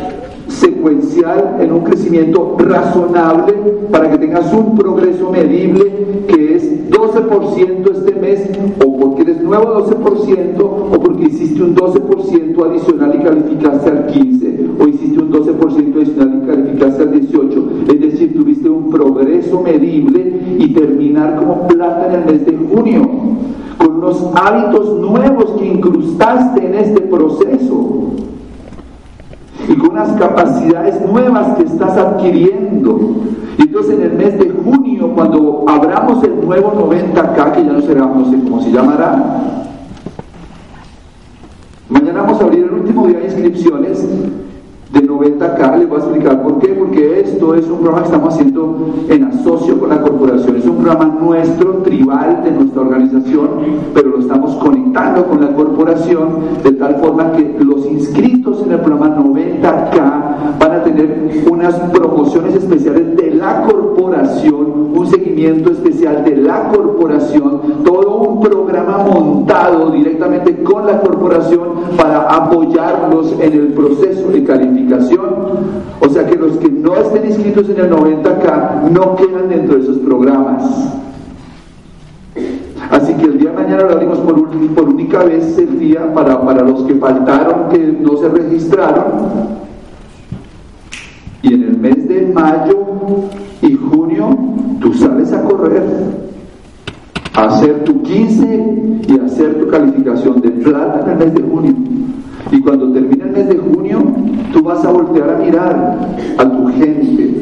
secuencial 0.48 1.58
en 1.60 1.72
un 1.72 1.80
crecimiento 1.82 2.56
razonable 2.60 3.54
para 3.92 4.12
que 4.12 4.20
tengas 4.20 4.54
un 4.54 4.78
progreso 4.78 5.32
medible 5.32 6.26
que 6.28 6.56
es 6.56 6.90
12% 6.92 7.92
este 7.92 8.14
mes 8.20 8.48
o 8.86 8.98
porque 9.00 9.24
eres 9.24 9.42
nuevo 9.42 9.84
12% 9.86 10.62
o 10.62 11.00
porque 11.02 11.26
hiciste 11.26 11.64
un 11.64 11.76
12% 11.76 12.70
adicional 12.70 13.16
y 13.16 13.24
calificaste 13.24 13.90
al 13.90 14.06
15 14.06 14.66
o 14.80 14.88
hiciste 14.88 15.20
un 15.20 15.32
12% 15.32 15.96
adicional 15.96 16.42
y 16.44 16.48
calificaste 16.48 17.04
al 17.04 17.12
18 17.12 17.70
es 17.92 18.02
decir, 18.02 18.36
tuviste 18.36 18.70
un 18.70 18.92
progreso 18.92 19.62
medible 19.62 20.40
y 20.60 20.74
terminar 20.74 21.38
como 21.38 21.68
plata 21.68 22.08
en 22.08 22.22
el 22.22 22.26
mes 22.26 22.46
de 22.46 22.56
junio 22.56 23.02
con 23.80 23.96
unos 23.96 24.30
hábitos 24.36 25.00
nuevos 25.00 25.52
que 25.58 25.66
incrustaste 25.66 26.66
en 26.66 26.76
este 26.76 27.02
proceso 27.02 28.12
y 29.68 29.74
con 29.76 29.92
unas 29.92 30.12
capacidades 30.18 31.02
nuevas 31.10 31.56
que 31.58 31.64
estás 31.64 31.98
adquiriendo. 31.98 33.00
Y 33.58 33.64
entonces 33.64 33.96
en 33.96 34.02
el 34.04 34.14
mes 34.14 34.38
de 34.38 34.50
junio, 34.50 35.12
cuando 35.16 35.64
abramos 35.68 36.24
el 36.24 36.46
nuevo 36.46 36.74
90K, 36.74 37.52
que 37.54 37.66
ya 37.66 37.72
no 37.72 37.82
será, 37.82 38.06
no 38.06 38.30
sé 38.30 38.40
cómo 38.44 38.62
se 38.62 38.72
llamará, 38.72 39.44
mañana 41.88 42.22
vamos 42.24 42.42
a 42.42 42.44
abrir 42.44 42.66
el 42.66 42.74
último 42.74 43.08
día 43.08 43.20
de 43.20 43.26
inscripciones 43.26 44.06
90K, 45.20 45.78
les 45.78 45.90
voy 45.90 46.00
a 46.00 46.04
explicar 46.04 46.44
por 46.44 46.60
qué, 46.60 46.70
porque 46.70 47.20
esto 47.20 47.54
es 47.56 47.68
un 47.68 47.80
programa 47.80 48.02
que 48.02 48.06
estamos 48.06 48.34
haciendo 48.34 48.94
en 49.10 49.24
asocio 49.26 49.80
con 49.80 49.90
la 49.90 50.02
corporación, 50.02 50.56
es 50.56 50.66
un 50.66 50.78
programa 50.78 51.06
nuestro, 51.20 51.74
tribal 51.84 52.42
de 52.44 52.52
nuestra 52.52 52.82
organización, 52.82 53.50
pero 53.94 54.10
lo 54.10 54.20
estamos 54.20 54.56
conectando 54.56 55.26
con 55.26 55.42
la 55.42 55.54
corporación 55.54 56.28
de 56.64 56.72
tal 56.74 56.96
forma 56.96 57.34
que 57.34 57.58
los 57.60 57.86
inscritos 57.86 58.64
en 58.64 58.72
el 58.72 58.80
programa 58.80 59.18
90K 59.18 60.60
van 60.60 60.72
a 60.72 60.84
tener 60.84 61.44
unas 61.50 61.76
promociones 61.76 62.56
especiales 62.56 63.16
de 63.18 63.32
la 63.32 63.64
corporación, 63.64 64.69
un 64.94 65.08
seguimiento 65.08 65.72
especial 65.72 66.24
de 66.24 66.38
la 66.38 66.70
corporación, 66.70 67.84
todo 67.84 68.18
un 68.18 68.40
programa 68.40 69.00
montado 69.00 69.92
directamente 69.92 70.62
con 70.64 70.86
la 70.86 71.00
corporación 71.02 71.62
para 71.98 72.22
apoyarlos 72.24 73.34
en 73.40 73.54
el 73.54 73.68
proceso 73.74 74.30
de 74.30 74.44
calificación 74.44 74.80
o 76.00 76.10
sea 76.10 76.26
que 76.26 76.36
los 76.36 76.58
que 76.58 76.70
no 76.70 76.96
estén 76.96 77.26
inscritos 77.26 77.70
en 77.70 77.80
el 77.80 77.92
90K 77.92 78.90
no 78.90 79.16
quedan 79.16 79.50
dentro 79.50 79.76
de 79.76 79.84
esos 79.84 79.98
programas. 79.98 80.64
Así 82.90 83.14
que 83.14 83.26
el 83.26 83.38
día 83.38 83.52
de 83.52 83.56
mañana 83.56 83.84
lo 83.84 83.92
abrimos 83.92 84.18
por, 84.20 84.50
por 84.50 84.90
única 84.90 85.24
vez 85.24 85.58
el 85.58 85.78
día 85.78 86.12
para, 86.14 86.42
para 86.44 86.64
los 86.64 86.84
que 86.84 86.96
faltaron, 86.96 87.70
que 87.70 87.78
no 87.78 88.18
se 88.18 88.30
registraron. 88.30 89.60
Y 91.42 91.54
en 91.54 91.64
el 91.64 91.78
mes 91.78 92.08
de 92.08 92.32
mayo 92.34 92.88
y 93.62 93.74
junio 93.76 94.30
tú 94.80 94.94
sales 94.94 95.32
a 95.34 95.44
correr, 95.44 95.84
a 97.34 97.44
hacer 97.46 97.84
tu 97.84 98.02
15 98.02 99.02
y 99.08 99.20
a 99.20 99.26
hacer 99.26 99.60
tu 99.60 99.68
calificación 99.68 100.42
de 100.42 100.50
plata 100.52 101.02
en 101.06 101.12
el 101.12 101.18
mes 101.18 101.34
de 101.34 101.42
junio. 101.42 101.74
Y 102.52 102.62
cuando 102.62 102.92
termine 102.92 103.26
el 103.26 103.32
mes 103.32 103.50
de 103.50 103.58
junio, 103.58 104.02
tú 104.52 104.64
vas 104.64 104.84
a 104.86 104.92
voltear 104.92 105.30
a 105.30 105.38
mirar 105.38 106.10
a 106.38 106.52
tu 106.52 106.68
gente 106.68 107.36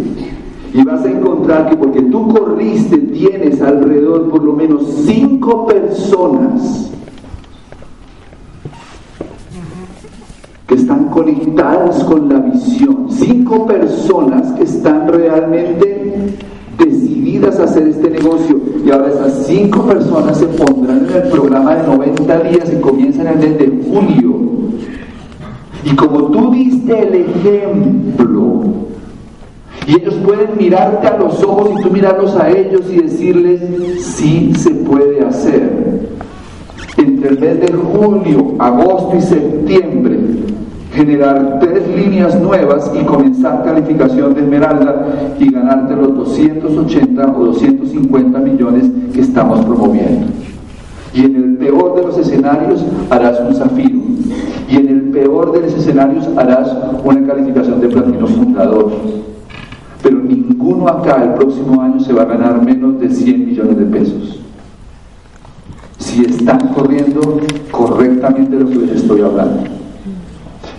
y 0.73 0.83
vas 0.83 1.03
a 1.05 1.09
encontrar 1.09 1.69
que 1.69 1.77
porque 1.77 2.01
tú 2.03 2.27
corriste 2.27 2.97
tienes 2.97 3.61
alrededor 3.61 4.29
por 4.29 4.43
lo 4.43 4.53
menos 4.53 4.83
cinco 5.05 5.65
personas 5.65 6.91
que 10.67 10.75
están 10.75 11.05
conectadas 11.05 12.03
con 12.03 12.27
la 12.27 12.39
visión, 12.39 13.07
cinco 13.09 13.65
personas 13.65 14.51
que 14.51 14.63
están 14.63 15.07
realmente 15.07 16.35
decididas 16.77 17.59
a 17.59 17.63
hacer 17.63 17.87
este 17.87 18.09
negocio. 18.09 18.59
Y 18.85 18.91
ahora 18.91 19.07
esas 19.07 19.45
cinco 19.47 19.83
personas 19.83 20.37
se 20.37 20.45
pondrán 20.47 21.07
en 21.09 21.15
el 21.15 21.29
programa 21.29 21.75
de 21.75 21.87
90 21.87 22.39
días 22.39 22.73
y 22.73 22.81
comienzan 22.81 23.27
el 23.27 23.37
mes 23.37 23.57
de 23.57 23.83
julio. 23.89 24.35
Y 25.85 25.95
como 25.95 26.31
tú 26.31 26.51
diste 26.51 27.01
el 27.01 27.15
ejemplo, 27.15 28.63
y 29.87 29.95
ellos 29.95 30.15
pueden 30.15 30.49
mirarte 30.57 31.07
a 31.07 31.17
los 31.17 31.41
ojos 31.43 31.79
y 31.79 31.81
tú 31.81 31.89
mirarlos 31.89 32.35
a 32.35 32.49
ellos 32.49 32.81
y 32.91 33.03
decirles, 33.03 33.61
sí 34.01 34.51
se 34.57 34.71
puede 34.71 35.23
hacer. 35.23 36.07
Entre 36.97 37.29
el 37.29 37.39
mes 37.39 37.61
de 37.61 37.73
julio, 37.73 38.55
agosto 38.59 39.15
y 39.15 39.21
septiembre, 39.21 40.19
generar 40.97 41.59
tres 41.59 41.87
líneas 41.95 42.41
nuevas 42.41 42.91
y 42.99 43.05
comenzar 43.05 43.63
calificación 43.63 44.33
de 44.33 44.41
esmeralda 44.41 45.05
y 45.39 45.51
ganarte 45.51 45.95
los 45.95 46.15
280 46.15 47.33
o 47.37 47.45
250 47.45 48.39
millones 48.39 48.85
que 49.13 49.21
estamos 49.21 49.63
promoviendo. 49.63 50.25
Y 51.13 51.25
en 51.25 51.35
el 51.35 51.57
peor 51.57 51.95
de 51.95 52.01
los 52.01 52.17
escenarios 52.17 52.83
harás 53.11 53.39
un 53.39 53.53
zafiro. 53.53 53.99
Y 54.69 54.75
en 54.75 54.87
el 54.87 55.01
peor 55.11 55.51
de 55.51 55.61
los 55.61 55.73
escenarios 55.73 56.27
harás 56.35 56.75
una 57.03 57.27
calificación 57.27 57.79
de 57.79 57.89
platino 57.89 58.25
fundador. 58.25 58.91
Pero 60.01 60.17
ninguno 60.17 60.87
acá 60.87 61.23
el 61.23 61.33
próximo 61.35 61.79
año 61.79 61.99
se 61.99 62.11
va 62.11 62.23
a 62.23 62.25
ganar 62.25 62.63
menos 62.63 62.99
de 62.99 63.09
100 63.09 63.45
millones 63.45 63.77
de 63.77 63.85
pesos. 63.85 64.39
Si 65.99 66.25
están 66.25 66.57
corriendo 66.73 67.39
correctamente 67.69 68.55
lo 68.57 68.67
que 68.67 68.75
les 68.77 69.01
estoy 69.01 69.21
hablando. 69.21 69.76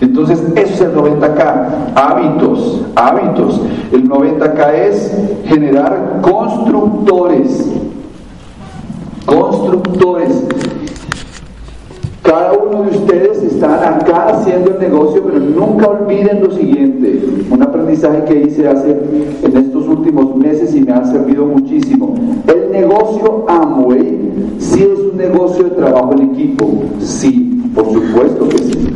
Entonces, 0.01 0.41
eso 0.55 0.73
es 0.73 0.81
el 0.81 0.95
90K, 0.95 1.93
hábitos, 1.95 2.85
hábitos. 2.95 3.61
El 3.91 4.09
90K 4.09 4.73
es 4.73 5.17
generar 5.45 6.19
constructores, 6.21 7.69
constructores. 9.25 10.45
Cada 12.23 12.53
uno 12.53 12.83
de 12.83 12.97
ustedes 12.97 13.43
está 13.43 13.97
acá 13.97 14.27
haciendo 14.27 14.71
el 14.71 14.79
negocio, 14.79 15.23
pero 15.23 15.39
nunca 15.39 15.87
olviden 15.87 16.43
lo 16.43 16.51
siguiente, 16.51 17.21
un 17.49 17.61
aprendizaje 17.63 18.23
que 18.25 18.41
hice 18.43 18.67
hace 18.67 18.91
en 19.41 19.57
estos 19.57 19.87
últimos 19.87 20.35
meses 20.35 20.75
y 20.75 20.81
me 20.81 20.93
ha 20.93 21.03
servido 21.05 21.45
muchísimo. 21.45 22.13
El 22.47 22.71
negocio 22.71 23.45
Amway 23.47 24.57
sí 24.59 24.83
es 24.83 24.99
un 24.99 25.17
negocio 25.17 25.63
de 25.65 25.71
trabajo 25.71 26.13
en 26.13 26.31
equipo, 26.31 26.69
sí, 26.99 27.63
por 27.73 27.91
supuesto 27.91 28.47
que 28.47 28.57
sí. 28.59 28.89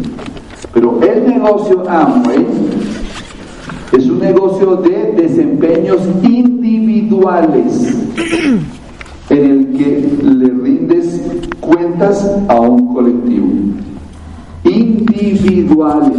Pero 0.71 0.99
el 1.01 1.27
negocio 1.27 1.83
Amway 1.89 2.45
es 3.91 4.09
un 4.09 4.19
negocio 4.19 4.75
de 4.77 5.13
desempeños 5.21 5.99
individuales 6.23 7.95
en 9.29 9.37
el 9.37 9.67
que 9.77 10.09
le 10.23 10.49
rindes 10.49 11.21
cuentas 11.59 12.37
a 12.47 12.59
un 12.59 12.93
colectivo. 12.93 13.47
Individuales. 14.63 16.17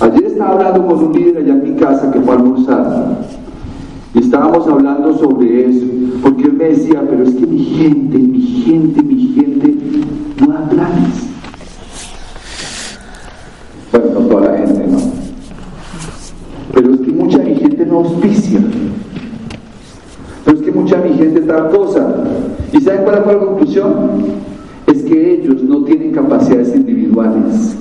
Ayer 0.00 0.24
estaba 0.24 0.52
hablando 0.52 0.86
con 0.86 1.04
un 1.04 1.12
líder 1.12 1.38
allá 1.38 1.52
en 1.52 1.74
mi 1.74 1.80
casa 1.80 2.10
que 2.10 2.20
fue 2.20 2.34
a 2.34 2.38
almorzar. 2.38 3.24
Y 4.14 4.18
estábamos 4.20 4.66
hablando 4.68 5.16
sobre 5.18 5.68
eso, 5.70 5.86
porque 6.22 6.44
él 6.44 6.52
me 6.52 6.64
decía, 6.66 7.02
pero 7.08 7.24
es 7.24 7.34
que 7.34 7.46
mi 7.46 7.64
gente, 7.64 8.18
mi 8.18 8.40
gente, 8.40 9.02
mi 9.02 9.34
gente 9.34 9.74
no 10.40 10.52
da 10.52 10.68
planes. 10.68 11.28
Bueno, 13.90 14.20
no 14.20 14.26
toda 14.26 14.52
la 14.52 14.58
gente, 14.58 14.86
no. 14.88 14.98
Pero 16.72 16.94
es 16.94 17.00
que 17.00 17.12
mucha 17.12 17.38
mi 17.38 17.54
gente 17.56 17.86
no 17.86 17.98
auspicia. 17.98 18.60
Pero 20.44 20.58
es 20.58 20.62
que 20.64 20.72
mucha 20.72 20.96
mi 20.98 21.14
gente 21.14 21.33
tal 21.44 21.70
cosa. 21.70 22.06
¿Y 22.72 22.80
saben 22.80 23.04
cuál 23.04 23.22
fue 23.24 23.32
la 23.34 23.38
conclusión? 23.38 23.94
Es 24.86 25.02
que 25.02 25.34
ellos 25.34 25.62
no 25.62 25.84
tienen 25.84 26.12
capacidades 26.12 26.74
individuales. 26.74 27.76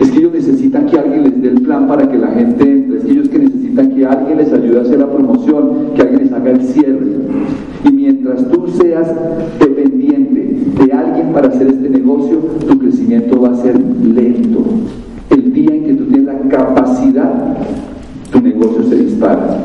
Es 0.00 0.10
que 0.10 0.18
ellos 0.18 0.32
necesitan 0.32 0.86
que 0.86 0.98
alguien 0.98 1.24
les 1.24 1.42
dé 1.42 1.48
el 1.48 1.60
plan 1.62 1.86
para 1.86 2.08
que 2.08 2.18
la 2.18 2.28
gente 2.28 2.64
entre. 2.64 2.98
Es 2.98 3.04
que 3.04 3.12
ellos 3.12 3.28
que 3.28 3.38
necesitan 3.38 3.90
que 3.94 4.06
alguien 4.06 4.38
les 4.38 4.52
ayude 4.52 4.78
a 4.78 4.82
hacer 4.82 4.98
la 4.98 5.10
promoción, 5.10 5.90
que 5.94 6.02
alguien 6.02 6.22
les 6.24 6.32
haga 6.32 6.50
el 6.50 6.62
cierre. 6.62 7.06
Y 7.84 7.92
mientras 7.92 8.48
tú 8.50 8.66
seas 8.68 9.12
dependiente 9.58 10.56
de 10.84 10.92
alguien 10.92 11.32
para 11.32 11.48
hacer 11.48 11.68
este 11.68 11.88
negocio, 11.88 12.38
tu 12.66 12.78
crecimiento 12.78 13.40
va 13.40 13.50
a 13.50 13.56
ser 13.56 13.78
lento. 13.78 14.64
El 15.30 15.52
día 15.52 15.74
en 15.74 15.84
que 15.84 15.94
tú 15.94 16.04
tienes 16.06 16.26
la 16.26 16.38
capacidad, 16.48 17.56
tu 18.32 18.40
negocio 18.40 18.82
se 18.84 18.96
dispara. 18.96 19.64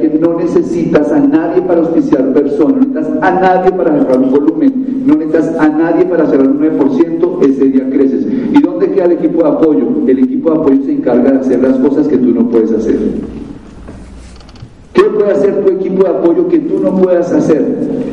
Que 0.00 0.18
no 0.20 0.38
necesitas 0.38 1.10
a 1.10 1.18
nadie 1.18 1.62
para 1.62 1.80
auspiciar 1.80 2.32
personas, 2.32 2.86
no 2.86 3.00
necesitas 3.00 3.22
a 3.22 3.40
nadie 3.40 3.72
para 3.72 3.98
cerrar 3.98 4.18
un 4.18 4.30
volumen, 4.30 5.02
no 5.06 5.14
necesitas 5.14 5.58
a 5.58 5.68
nadie 5.68 6.04
para 6.04 6.26
cerrar 6.26 6.48
un 6.48 6.60
9%, 6.60 7.42
ese 7.42 7.64
día 7.64 7.88
creces. 7.90 8.26
¿Y 8.52 8.60
dónde 8.60 8.90
queda 8.90 9.06
el 9.06 9.12
equipo 9.12 9.42
de 9.42 9.48
apoyo? 9.48 9.86
El 10.06 10.18
equipo 10.18 10.50
de 10.50 10.58
apoyo 10.58 10.82
se 10.84 10.92
encarga 10.92 11.32
de 11.32 11.38
hacer 11.38 11.62
las 11.62 11.78
cosas 11.78 12.08
que 12.08 12.18
tú 12.18 12.32
no 12.32 12.48
puedes 12.48 12.72
hacer. 12.72 12.98
¿Qué 14.92 15.02
puede 15.02 15.30
hacer 15.30 15.64
tu 15.64 15.70
equipo 15.70 16.04
de 16.04 16.10
apoyo 16.10 16.48
que 16.48 16.58
tú 16.58 16.80
no 16.80 16.94
puedas 16.96 17.32
hacer? 17.32 17.64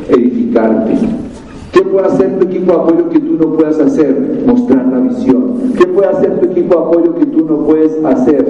Edificarte. 0.08 0.94
¿Qué 1.72 1.82
puede 1.82 2.06
hacer 2.06 2.38
tu 2.38 2.46
equipo 2.46 2.72
de 2.72 2.78
apoyo 2.78 3.08
que 3.10 3.20
tú 3.20 3.36
no 3.38 3.52
puedas 3.52 3.78
hacer? 3.78 4.42
Mostrar 4.46 4.86
la 4.86 5.00
visión. 5.00 5.72
¿Qué 5.76 5.86
puede 5.86 6.08
hacer 6.08 6.40
tu 6.40 6.46
equipo 6.46 6.74
de 6.74 6.80
apoyo 6.80 7.14
que 7.14 7.26
tú 7.26 7.44
no 7.44 7.58
puedes 7.66 7.92
hacer? 8.04 8.46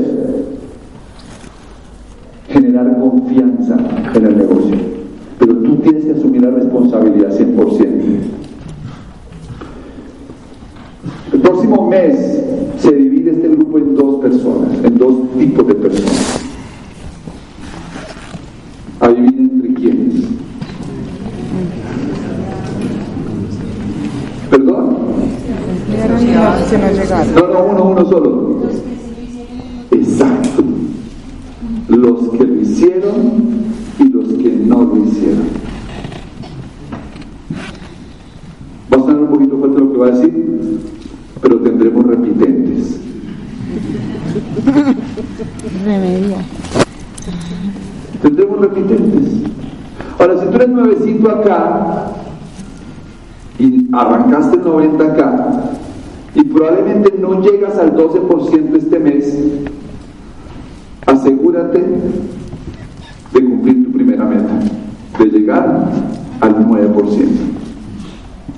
Generar 2.54 3.00
confianza 3.00 3.76
en 4.14 4.26
el 4.26 4.38
negocio. 4.38 4.76
Pero 5.40 5.56
tú 5.56 5.74
tienes 5.78 6.04
que 6.04 6.12
asumir 6.12 6.42
la 6.42 6.50
responsabilidad 6.52 7.30
100%. 7.36 7.88
El 11.32 11.40
próximo 11.40 11.90
mes 11.90 12.44
se 12.78 12.94
divide 12.94 13.32
este 13.32 13.48
grupo 13.48 13.78
en 13.78 13.96
dos 13.96 14.20
personas, 14.20 14.84
en 14.84 14.96
dos 14.96 15.32
tipos 15.36 15.66
de 15.66 15.74
personas. 15.74 16.40
Adivinen 19.00 19.50
entre 19.54 19.74
quiénes. 19.74 20.14
¿Perdón? 24.48 24.96
No, 27.34 27.48
no, 27.48 27.64
uno, 27.64 27.84
uno 27.90 28.04
solo. 28.08 28.53
Los 31.88 32.30
que 32.30 32.44
lo 32.44 32.60
hicieron 32.60 33.14
y 33.98 34.08
los 34.08 34.28
que 34.28 34.50
no 34.50 34.84
lo 34.84 35.04
hicieron. 35.04 35.44
Va 38.92 38.96
a 38.96 39.00
sonar 39.00 39.22
un 39.22 39.28
poquito 39.28 39.58
fuerte 39.58 39.80
lo 39.80 39.92
que 39.92 39.98
va 39.98 40.06
a 40.06 40.10
decir, 40.10 40.80
pero 41.42 41.60
tendremos 41.60 42.06
repitentes. 42.06 43.00
Remedio. 45.84 46.36
Tendremos 48.22 48.60
repitentes. 48.60 49.32
Ahora, 50.18 50.40
si 50.40 50.46
tú 50.46 50.56
eres 50.56 50.68
nuevecito 50.68 51.30
acá 51.30 52.12
y 53.58 53.88
arrancaste 53.92 54.56
90 54.56 55.04
acá 55.04 55.74
y 56.34 56.42
probablemente 56.44 57.14
no 57.18 57.42
llegas 57.42 57.76
al 57.78 57.94
12% 57.94 58.76
este 58.76 58.98
mes, 58.98 59.38
asegúrate 61.54 61.84
de 63.32 63.44
cumplir 63.44 63.84
tu 63.84 63.92
primera 63.92 64.24
meta, 64.24 64.58
de 65.18 65.26
llegar 65.26 65.90
al 66.40 66.66
9% 66.66 67.28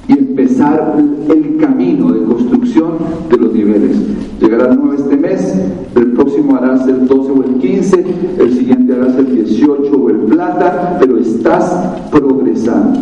y 0.08 0.12
empezar 0.12 0.96
el 1.28 1.56
camino 1.56 2.12
de 2.12 2.24
construcción 2.24 2.92
de 3.28 3.36
los 3.36 3.52
niveles. 3.52 3.96
Llegarás 4.40 4.70
al 4.70 4.80
9 4.82 4.96
este 4.98 5.16
mes, 5.16 5.54
el 5.94 6.12
próximo 6.12 6.56
harás 6.56 6.86
el 6.86 7.06
12 7.06 7.32
o 7.32 7.44
el 7.44 7.54
15, 7.58 8.04
el 8.38 8.52
siguiente 8.54 8.94
harás 8.94 9.16
el 9.16 9.34
18 9.34 9.96
o 9.96 10.10
el 10.10 10.16
plata, 10.16 10.96
pero 11.00 11.18
estás 11.18 11.64
progresando. 12.10 13.00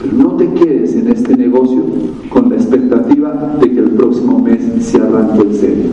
Pero 0.00 0.12
no 0.12 0.36
te 0.36 0.52
quedes 0.52 0.94
en 0.94 1.08
este 1.08 1.36
negocio 1.36 1.82
con 2.28 2.50
la 2.50 2.56
expectativa 2.56 3.56
de 3.60 3.70
que 3.70 3.78
el 3.78 3.90
próximo 3.92 4.38
mes 4.38 4.60
se 4.80 4.98
arranque 4.98 5.40
en 5.40 5.54
serio. 5.54 5.90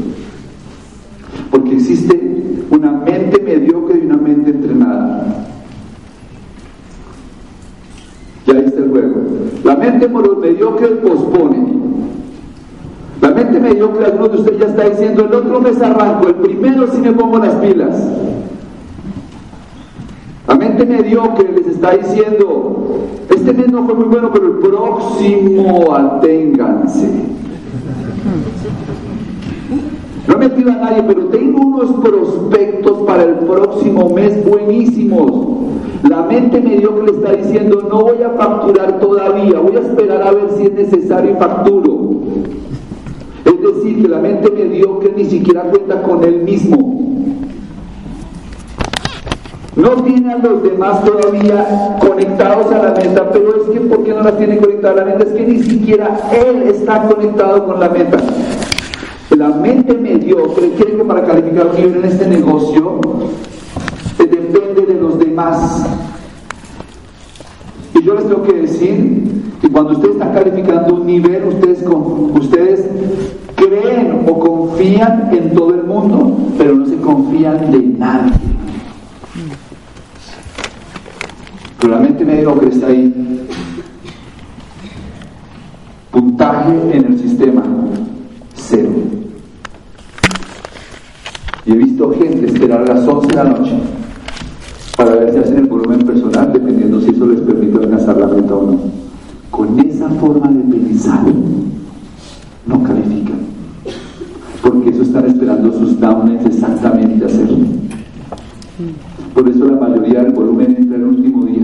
Porque 1.53 1.75
existe 1.75 2.19
una 2.71 2.91
mente 2.91 3.39
mediocre 3.39 3.99
y 3.99 4.07
una 4.07 4.17
mente 4.17 4.49
entrenada. 4.49 5.45
Ya 8.47 8.53
está 8.53 8.79
el 8.79 8.89
juego. 8.89 9.21
La 9.63 9.75
mente 9.75 10.09
mediocre 10.09 10.87
pospone. 10.95 11.73
La 13.21 13.29
mente 13.29 13.59
mediocre, 13.59 14.03
algunos 14.07 14.31
de 14.31 14.37
ustedes 14.39 14.59
ya 14.61 14.65
está 14.65 14.89
diciendo, 14.89 15.25
el 15.25 15.33
otro 15.35 15.61
mes 15.61 15.79
arranco, 15.79 16.27
el 16.27 16.35
primero 16.35 16.87
sí 16.91 16.97
me 16.97 17.11
pongo 17.11 17.37
las 17.37 17.53
pilas. 17.57 18.03
La 20.47 20.55
mente 20.55 20.87
mediocre 20.87 21.53
les 21.55 21.67
está 21.67 21.91
diciendo, 21.91 23.09
este 23.29 23.53
mes 23.53 23.71
no 23.71 23.85
fue 23.85 23.93
muy 23.93 24.05
bueno, 24.05 24.31
pero 24.33 24.47
el 24.47 24.57
próximo 24.57 25.93
aténganse. 25.93 27.11
No 30.27 30.35
he 30.35 30.37
metido 30.37 30.71
a 30.71 30.75
nadie, 30.75 31.03
pero 31.03 31.25
tengo 31.25 31.59
unos 31.59 31.91
prospectos 32.01 32.99
para 33.05 33.23
el 33.23 33.35
próximo 33.39 34.09
mes 34.09 34.45
buenísimos. 34.45 35.31
La 36.09 36.23
mente 36.23 36.61
mediocre 36.61 37.05
le 37.05 37.11
está 37.11 37.33
diciendo, 37.33 37.87
no 37.89 38.01
voy 38.01 38.23
a 38.23 38.29
facturar 38.29 38.99
todavía, 38.99 39.59
voy 39.59 39.75
a 39.75 39.79
esperar 39.79 40.21
a 40.21 40.31
ver 40.31 40.49
si 40.57 40.65
es 40.65 40.73
necesario 40.73 41.31
y 41.31 41.35
facturo. 41.35 42.09
Es 43.45 43.61
decir, 43.61 44.01
que 44.01 44.07
la 44.07 44.19
mente 44.19 44.49
mediocre 44.51 45.13
ni 45.15 45.25
siquiera 45.25 45.63
cuenta 45.63 46.01
con 46.03 46.23
él 46.23 46.43
mismo. 46.43 46.93
No 49.75 49.89
tiene 50.03 50.33
a 50.33 50.37
los 50.37 50.63
demás 50.63 51.03
todavía 51.03 51.97
conectados 51.99 52.67
a 52.67 52.83
la 52.83 52.91
meta, 52.91 53.29
pero 53.31 53.55
es 53.55 53.69
que 53.71 53.81
¿por 53.81 54.03
qué 54.03 54.13
no 54.13 54.21
las 54.21 54.37
tiene 54.37 54.57
conectadas 54.57 54.97
a 54.97 54.99
la 54.99 55.05
meta? 55.05 55.23
Es 55.23 55.33
que 55.33 55.45
ni 55.45 55.63
siquiera 55.63 56.15
él 56.31 56.63
está 56.63 57.07
conectado 57.07 57.65
con 57.65 57.79
la 57.79 57.89
meta. 57.89 58.17
La 59.37 59.49
mente 59.49 59.95
mediocre 59.95 60.71
quiere 60.73 60.97
que 60.97 61.03
para 61.03 61.25
calificar 61.25 61.73
nivel 61.73 61.97
en 61.97 62.05
este 62.05 62.27
negocio 62.27 62.99
eh, 64.19 64.27
depende 64.27 64.85
de 64.85 65.01
los 65.01 65.17
demás. 65.17 65.87
Y 67.95 68.03
yo 68.03 68.13
les 68.13 68.27
tengo 68.27 68.43
que 68.43 68.53
decir 68.53 69.23
que 69.59 69.69
cuando 69.69 69.93
ustedes 69.93 70.15
están 70.15 70.33
calificando 70.33 70.95
un 70.95 71.07
nivel, 71.07 71.45
ustedes, 71.45 71.81
con, 71.83 72.31
ustedes 72.37 72.87
creen 73.55 74.25
o 74.27 74.39
confían 74.39 75.29
en 75.31 75.53
todo 75.53 75.73
el 75.73 75.83
mundo, 75.83 76.37
pero 76.57 76.75
no 76.75 76.85
se 76.85 76.97
confían 76.97 77.71
de 77.71 77.79
nadie. 77.79 78.33
Pero 81.79 81.93
la 81.93 81.99
mente 81.99 82.23
mediocre 82.23 82.69
está 82.69 82.87
ahí. 82.87 83.13
puntaje 86.11 86.71
en 86.93 87.05
el 87.05 87.19
sistema, 87.19 87.63
cero. 88.53 89.22
Y 91.65 91.71
he 91.71 91.75
visto 91.75 92.11
gente 92.11 92.45
esperar 92.45 92.81
a 92.81 92.93
las 92.95 93.07
11 93.07 93.27
de 93.27 93.35
la 93.35 93.43
noche 93.45 93.71
para 94.97 95.15
ver 95.15 95.31
si 95.31 95.37
hacen 95.37 95.57
el 95.57 95.65
volumen 95.65 95.99
personal, 95.99 96.51
dependiendo 96.51 96.99
si 97.01 97.11
eso 97.11 97.25
les 97.25 97.39
permite 97.39 97.77
alcanzar 97.77 98.17
la 98.17 98.27
meta 98.27 98.55
o 98.55 98.71
no. 98.71 98.79
Con 99.49 99.79
esa 99.79 100.09
forma 100.09 100.47
de 100.49 100.63
pensar, 100.63 101.23
no 102.65 102.83
califican. 102.83 103.39
Porque 104.61 104.89
eso 104.89 105.03
están 105.03 105.25
esperando 105.25 105.71
sus 105.71 105.99
downlines 105.99 106.45
exactamente 106.45 107.25
hacerlo. 107.25 107.65
Por 109.33 109.49
eso 109.49 109.65
la 109.65 109.77
mayoría 109.77 110.23
del 110.23 110.33
volumen 110.33 110.75
entra 110.77 110.97
el 110.97 111.03
último 111.03 111.45
día. 111.45 111.63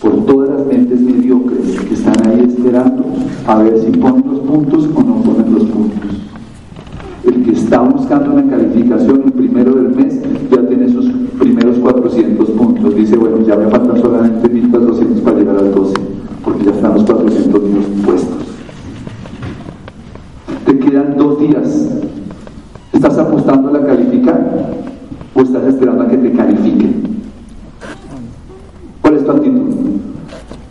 Por 0.00 0.24
todas 0.26 0.50
las 0.50 0.66
mentes 0.66 1.00
mediocres 1.00 1.80
que 1.80 1.94
están 1.94 2.26
ahí 2.26 2.44
esperando 2.46 3.04
a 3.46 3.58
ver 3.58 3.78
si 3.78 3.90
ponen 3.98 4.24
los 4.26 4.40
puntos 4.40 4.88
o 4.94 5.02
no 5.02 5.22
ponen 5.22 5.54
los 5.54 5.64
puntos. 5.64 6.10
Está 7.66 7.80
buscando 7.80 8.32
una 8.32 8.48
calificación 8.48 9.22
el 9.26 9.32
primero 9.32 9.74
del 9.74 9.92
mes 9.92 10.20
ya 10.52 10.68
tiene 10.68 10.88
sus 10.88 11.06
primeros 11.36 11.76
400 11.78 12.50
puntos. 12.50 12.94
Dice, 12.94 13.16
bueno, 13.16 13.40
ya 13.44 13.56
me 13.56 13.66
faltan 13.66 14.00
solamente 14.00 14.48
1400 14.48 15.20
para 15.22 15.36
llegar 15.36 15.56
al 15.56 15.74
12, 15.74 15.94
porque 16.44 16.64
ya 16.66 16.70
están 16.70 16.94
los 16.94 17.02
400 17.02 17.62
míos 17.64 17.84
puestos. 18.04 18.36
Te 20.64 20.78
quedan 20.78 21.16
dos 21.16 21.40
días. 21.40 21.88
¿Estás 22.92 23.18
apostando 23.18 23.70
a 23.70 23.72
la 23.72 23.84
calificar 23.84 24.48
o 25.34 25.40
estás 25.40 25.64
esperando 25.64 26.04
a 26.04 26.08
que 26.08 26.18
te 26.18 26.32
califiquen? 26.34 27.02
¿Cuál 29.02 29.16
es 29.16 29.24
tu 29.24 29.30
actitud? 29.32 29.74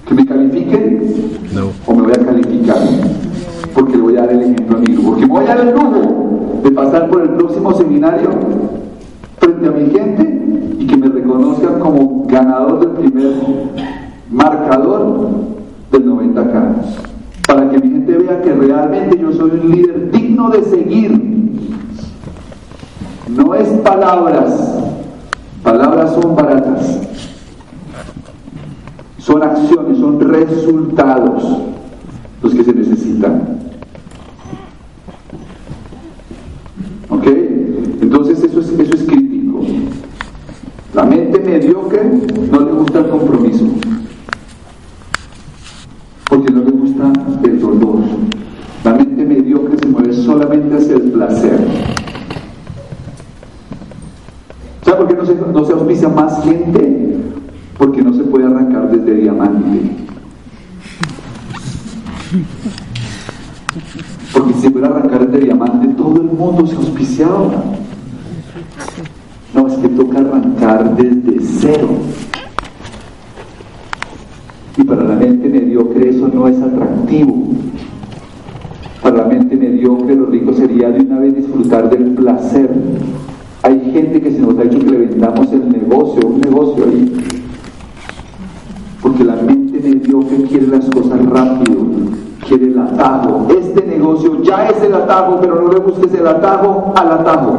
¿Que 0.07 0.13
me 0.13 0.25
califiquen? 0.25 1.11
No. 1.53 1.71
¿O 1.87 1.93
me 1.93 2.03
voy 2.03 2.13
a 2.13 2.25
calificar? 2.25 2.77
Porque 3.73 3.97
le 3.97 4.01
voy 4.01 4.15
a 4.15 4.21
dar 4.21 4.31
el 4.31 4.43
ejemplo 4.43 4.77
a 4.77 4.79
mi 4.79 4.93
hijo. 4.93 5.03
Porque 5.03 5.25
me 5.25 5.33
voy 5.33 5.43
a 5.43 5.47
dar 5.47 5.59
el 5.59 5.73
lujo 5.75 6.25
de 6.65 6.71
por 7.03 7.21
el 7.21 7.29
próximo 7.29 7.73
seminario 7.73 8.29
frente 9.37 9.67
a 9.67 9.71
mi 9.71 9.89
gente 9.89 10.75
y 10.79 10.87
que 10.87 10.97
me 10.97 11.07
reconozcan 11.07 11.79
como 11.79 12.25
ganador 12.27 12.79
del 12.79 12.89
primer 12.89 13.33
marcador 14.31 15.29
del 15.91 16.05
90K. 16.05 16.75
Para 17.47 17.69
que 17.69 17.79
mi 17.79 17.89
gente 17.89 18.17
vea 18.17 18.41
que 18.41 18.53
realmente 18.53 19.19
yo 19.19 19.31
soy 19.33 19.51
un 19.51 19.71
líder 19.71 20.11
digno 20.11 20.49
de 20.49 20.63
seguir. 20.63 21.35
No 23.29 23.53
es 23.53 23.67
palabras. 23.79 24.79
Palabras 25.63 26.15
son 26.19 26.35
baratas. 26.35 26.99
Son 29.17 29.43
acciones, 29.43 29.97
son 29.97 30.19
resultados 30.19 31.43
los 32.41 32.53
que 32.53 32.63
se 32.63 32.73
necesitan. 32.73 33.55
¿Ok? 37.09 37.27
Entonces 38.01 38.43
eso 38.43 38.59
es, 38.59 38.69
eso 38.79 38.93
es 38.93 39.03
crítico. 39.03 39.61
La 40.93 41.03
mente 41.03 41.39
mediocre 41.39 42.03
no 42.51 42.59
le 42.59 42.71
gusta 42.71 42.99
el 42.99 43.09
compromiso. 43.09 43.65
Porque 46.29 46.53
no 46.53 46.63
le 46.63 46.71
gusta 46.71 47.11
el 47.43 47.59
dolor. 47.59 47.99
La 48.83 48.93
mente 48.93 49.25
mediocre 49.25 49.77
se 49.77 49.87
mueve 49.87 50.13
hacia 50.63 50.95
el 50.95 51.11
placer. 51.11 51.59
¿Sabe 54.83 54.97
por 54.97 55.07
qué 55.07 55.13
no 55.15 55.25
se, 55.25 55.35
no 55.35 55.65
se 55.65 55.73
auspicia 55.73 56.09
más 56.09 56.43
gente? 56.43 57.17
Porque 57.77 58.01
no 58.01 58.13
se 58.13 58.23
puede 58.23 58.45
arrancar 58.45 58.89
desde 58.89 59.21
diamante. 59.21 59.91
Porque 64.33 64.53
si 64.53 64.69
puede 64.69 64.85
arrancar 64.85 65.27
desde 65.27 65.45
diamante, 65.45 65.87
todo 65.89 66.15
el 66.15 66.27
mundo 66.27 66.65
se 66.67 66.75
auspiciaba. 66.75 67.63
No, 69.53 69.67
es 69.67 69.73
que 69.75 69.89
toca 69.89 70.19
arrancar 70.19 70.95
desde 70.95 71.39
cero. 71.41 71.89
Y 74.77 74.83
para 74.83 75.03
la 75.03 75.15
mente 75.15 75.49
mediocre 75.49 76.09
eso 76.09 76.27
no 76.27 76.47
es 76.47 76.61
atractivo. 76.61 77.55
Para 79.05 79.17
la 79.17 79.25
mente 79.25 79.55
mediocre 79.55 80.15
lo 80.15 80.25
rico 80.25 80.51
sería 80.51 80.89
de 80.89 81.01
una 81.01 81.19
vez 81.19 81.35
disfrutar 81.35 81.91
del 81.91 82.15
placer. 82.15 82.67
Hay 83.61 83.79
gente 83.93 84.19
que 84.19 84.31
se 84.31 84.39
nos 84.39 84.57
ha 84.57 84.63
dicho 84.63 84.79
que 84.79 84.91
le 84.93 84.97
vendamos 84.97 85.53
el 85.53 85.69
negocio, 85.69 86.27
un 86.27 86.41
negocio 86.41 86.85
ahí. 86.85 87.13
Porque 89.03 89.23
la 89.23 89.35
mente 89.35 89.79
mediocre 89.79 90.37
quiere 90.49 90.65
las 90.65 90.89
cosas 90.89 91.23
rápido, 91.23 91.85
quiere 92.47 92.65
el 92.65 92.79
atajo. 92.79 93.47
Este 93.55 93.85
negocio 93.85 94.41
ya 94.41 94.69
es 94.69 94.81
el 94.81 94.95
atajo, 94.95 95.37
pero 95.39 95.61
no 95.61 95.71
le 95.71 95.81
busques 95.81 96.11
el 96.11 96.25
atajo 96.25 96.91
al 96.95 97.11
atajo. 97.11 97.57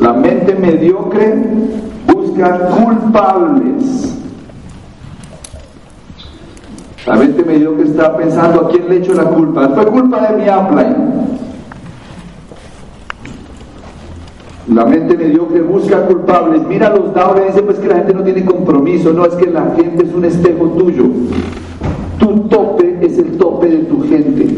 La 0.00 0.12
mente 0.12 0.56
mediocre 0.56 1.52
busca 2.12 2.66
culpables. 2.66 4.23
La 7.06 7.16
mente 7.16 7.44
mediocre 7.44 7.84
está 7.84 8.16
pensando 8.16 8.62
a 8.62 8.70
quién 8.70 8.88
le 8.88 8.96
echo 8.96 9.12
la 9.12 9.24
culpa. 9.24 9.68
Fue 9.68 9.86
culpa 9.86 10.26
de 10.26 10.36
mi 10.38 10.48
upline. 10.48 11.14
La 14.68 14.86
mente 14.86 15.14
mediocre 15.14 15.60
busca 15.60 16.06
culpables. 16.06 16.62
Mira 16.66 16.88
los 16.88 17.12
dados 17.12 17.40
y 17.42 17.48
dice 17.48 17.62
pues 17.62 17.78
que 17.78 17.88
la 17.88 17.96
gente 17.96 18.14
no 18.14 18.22
tiene 18.22 18.44
compromiso. 18.44 19.12
No, 19.12 19.26
es 19.26 19.34
que 19.34 19.50
la 19.50 19.74
gente 19.76 20.06
es 20.06 20.14
un 20.14 20.24
espejo 20.24 20.66
tuyo. 20.70 21.04
Tu 22.18 22.40
tope 22.48 22.98
es 23.02 23.18
el 23.18 23.36
tope 23.36 23.68
de 23.68 23.78
tu 23.80 24.02
gente. 24.08 24.48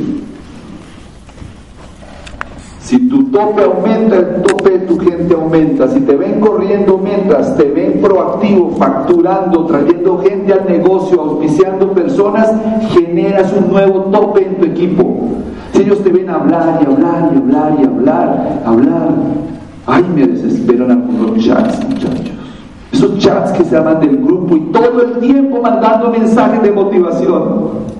Si 2.81 3.09
tope 3.31 3.63
aumenta, 3.63 4.17
el 4.17 4.43
tope 4.43 4.71
de 4.71 4.79
tu 4.81 4.99
gente 4.99 5.35
aumenta. 5.35 5.89
Si 5.89 6.01
te 6.01 6.17
ven 6.17 6.41
corriendo 6.41 6.99
mientras, 6.99 7.57
te 7.57 7.65
ven 7.65 8.01
proactivo, 8.01 8.71
facturando, 8.79 9.67
trayendo 9.67 10.19
gente 10.19 10.53
al 10.53 10.67
negocio, 10.67 11.21
auspiciando 11.21 11.93
personas, 11.93 12.53
generas 12.91 13.53
un 13.53 13.71
nuevo 13.71 14.01
tope 14.13 14.47
en 14.47 14.57
tu 14.57 14.65
equipo. 14.65 15.29
Si 15.73 15.83
ellos 15.83 16.03
te 16.03 16.11
ven 16.11 16.31
hablar 16.31 16.81
y 16.83 16.87
hablar 16.87 17.31
y 17.35 17.37
hablar 17.37 17.77
y 17.81 17.85
hablar, 17.85 18.63
hablar, 18.65 19.09
ay, 19.87 20.05
me 20.15 20.27
desesperan 20.27 20.91
algunos 20.91 21.45
chats, 21.45 21.85
muchachos. 21.89 22.33
Esos 22.93 23.19
chats 23.19 23.53
que 23.53 23.65
se 23.65 23.77
llaman 23.77 24.01
del 24.01 24.17
grupo 24.19 24.57
y 24.57 24.61
todo 24.73 25.03
el 25.03 25.19
tiempo 25.19 25.61
mandando 25.61 26.11
mensajes 26.11 26.63
de 26.63 26.73
motivación. 26.73 27.97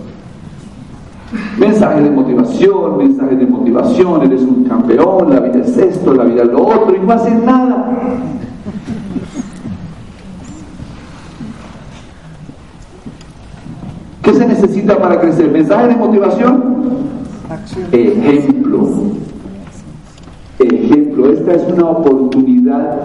Mensajes 1.59 2.05
de 2.05 2.11
motivación, 2.11 2.99
mensajes 2.99 3.39
de 3.39 3.47
motivación, 3.47 4.23
eres 4.23 4.43
un 4.43 4.65
campeón, 4.65 5.31
la 5.31 5.41
vida 5.41 5.61
es 5.61 5.77
esto, 5.77 6.15
la 6.15 6.25
vida 6.25 6.43
es 6.45 6.53
lo 6.53 6.65
otro, 6.65 6.95
y 6.95 7.05
no 7.05 7.13
hacen 7.13 7.45
nada. 7.45 7.99
¿Qué 14.23 14.35
se 14.35 14.47
necesita 14.47 14.99
para 14.99 15.21
crecer? 15.21 15.51
¿Mensaje 15.51 15.89
de 15.89 15.97
motivación? 15.97 16.77
Ejemplo. 17.91 18.89
Ejemplo, 20.61 21.33
esta 21.33 21.55
es 21.55 21.73
una 21.73 21.91
oportunidad 21.91 23.01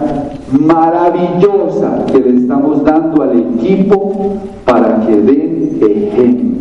maravillosa 0.52 2.06
que 2.06 2.20
le 2.20 2.36
estamos 2.38 2.84
dando 2.84 3.22
al 3.22 3.38
equipo 3.38 4.36
para 4.64 5.00
que 5.06 5.16
den 5.16 5.78
ejemplo 5.80 6.52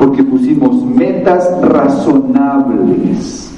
porque 0.00 0.24
pusimos 0.24 0.82
metas 0.86 1.46
razonables 1.60 3.52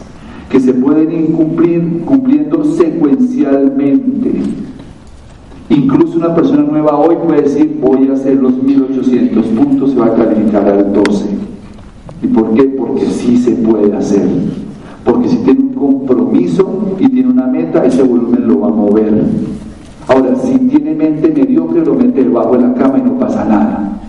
que 0.51 0.59
se 0.59 0.75
pueden 0.75 1.13
ir 1.13 1.33
cumplir, 1.33 2.03
cumpliendo 2.05 2.65
secuencialmente. 2.65 4.43
Incluso 5.69 6.19
una 6.19 6.35
persona 6.35 6.65
nueva 6.65 6.99
hoy 6.99 7.15
puede 7.25 7.43
decir, 7.43 7.79
voy 7.81 8.09
a 8.09 8.15
hacer 8.15 8.43
los 8.43 8.61
1800 8.61 9.47
puntos, 9.47 9.93
se 9.93 10.01
va 10.01 10.07
a 10.07 10.15
calificar 10.15 10.69
al 10.69 10.93
12. 10.93 11.27
¿Y 12.23 12.27
por 12.27 12.53
qué? 12.55 12.65
Porque 12.65 13.07
sí 13.07 13.37
se 13.39 13.53
puede 13.53 13.97
hacer. 13.97 14.29
Porque 15.05 15.29
si 15.29 15.37
tiene 15.37 15.61
un 15.61 15.75
compromiso 15.75 16.97
y 16.99 17.09
tiene 17.09 17.31
una 17.31 17.47
meta, 17.47 17.85
ese 17.85 18.03
volumen 18.03 18.49
lo 18.49 18.61
va 18.61 18.67
a 18.67 18.73
mover. 18.73 19.23
Ahora, 20.09 20.35
si 20.43 20.59
tiene 20.59 20.93
mente 20.93 21.33
mediocre, 21.33 21.85
lo 21.85 21.95
mete 21.95 22.25
debajo 22.25 22.57
de 22.57 22.63
la 22.63 22.75
cama 22.75 22.99
y 22.99 23.03
no 23.03 23.17
pasa 23.17 23.45
nada 23.45 24.02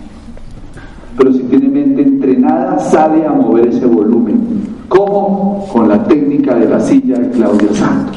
pero 1.16 1.32
si 1.32 1.40
tiene 1.40 1.68
mente 1.68 2.02
entrenada, 2.02 2.78
sale 2.78 3.26
a 3.26 3.32
mover 3.32 3.68
ese 3.68 3.86
volumen. 3.86 4.40
¿Cómo? 4.88 5.66
Con 5.72 5.88
la 5.88 6.02
técnica 6.04 6.54
de 6.54 6.68
la 6.68 6.80
silla 6.80 7.18
de 7.18 7.30
Claudia 7.30 7.72
Santos. 7.74 8.16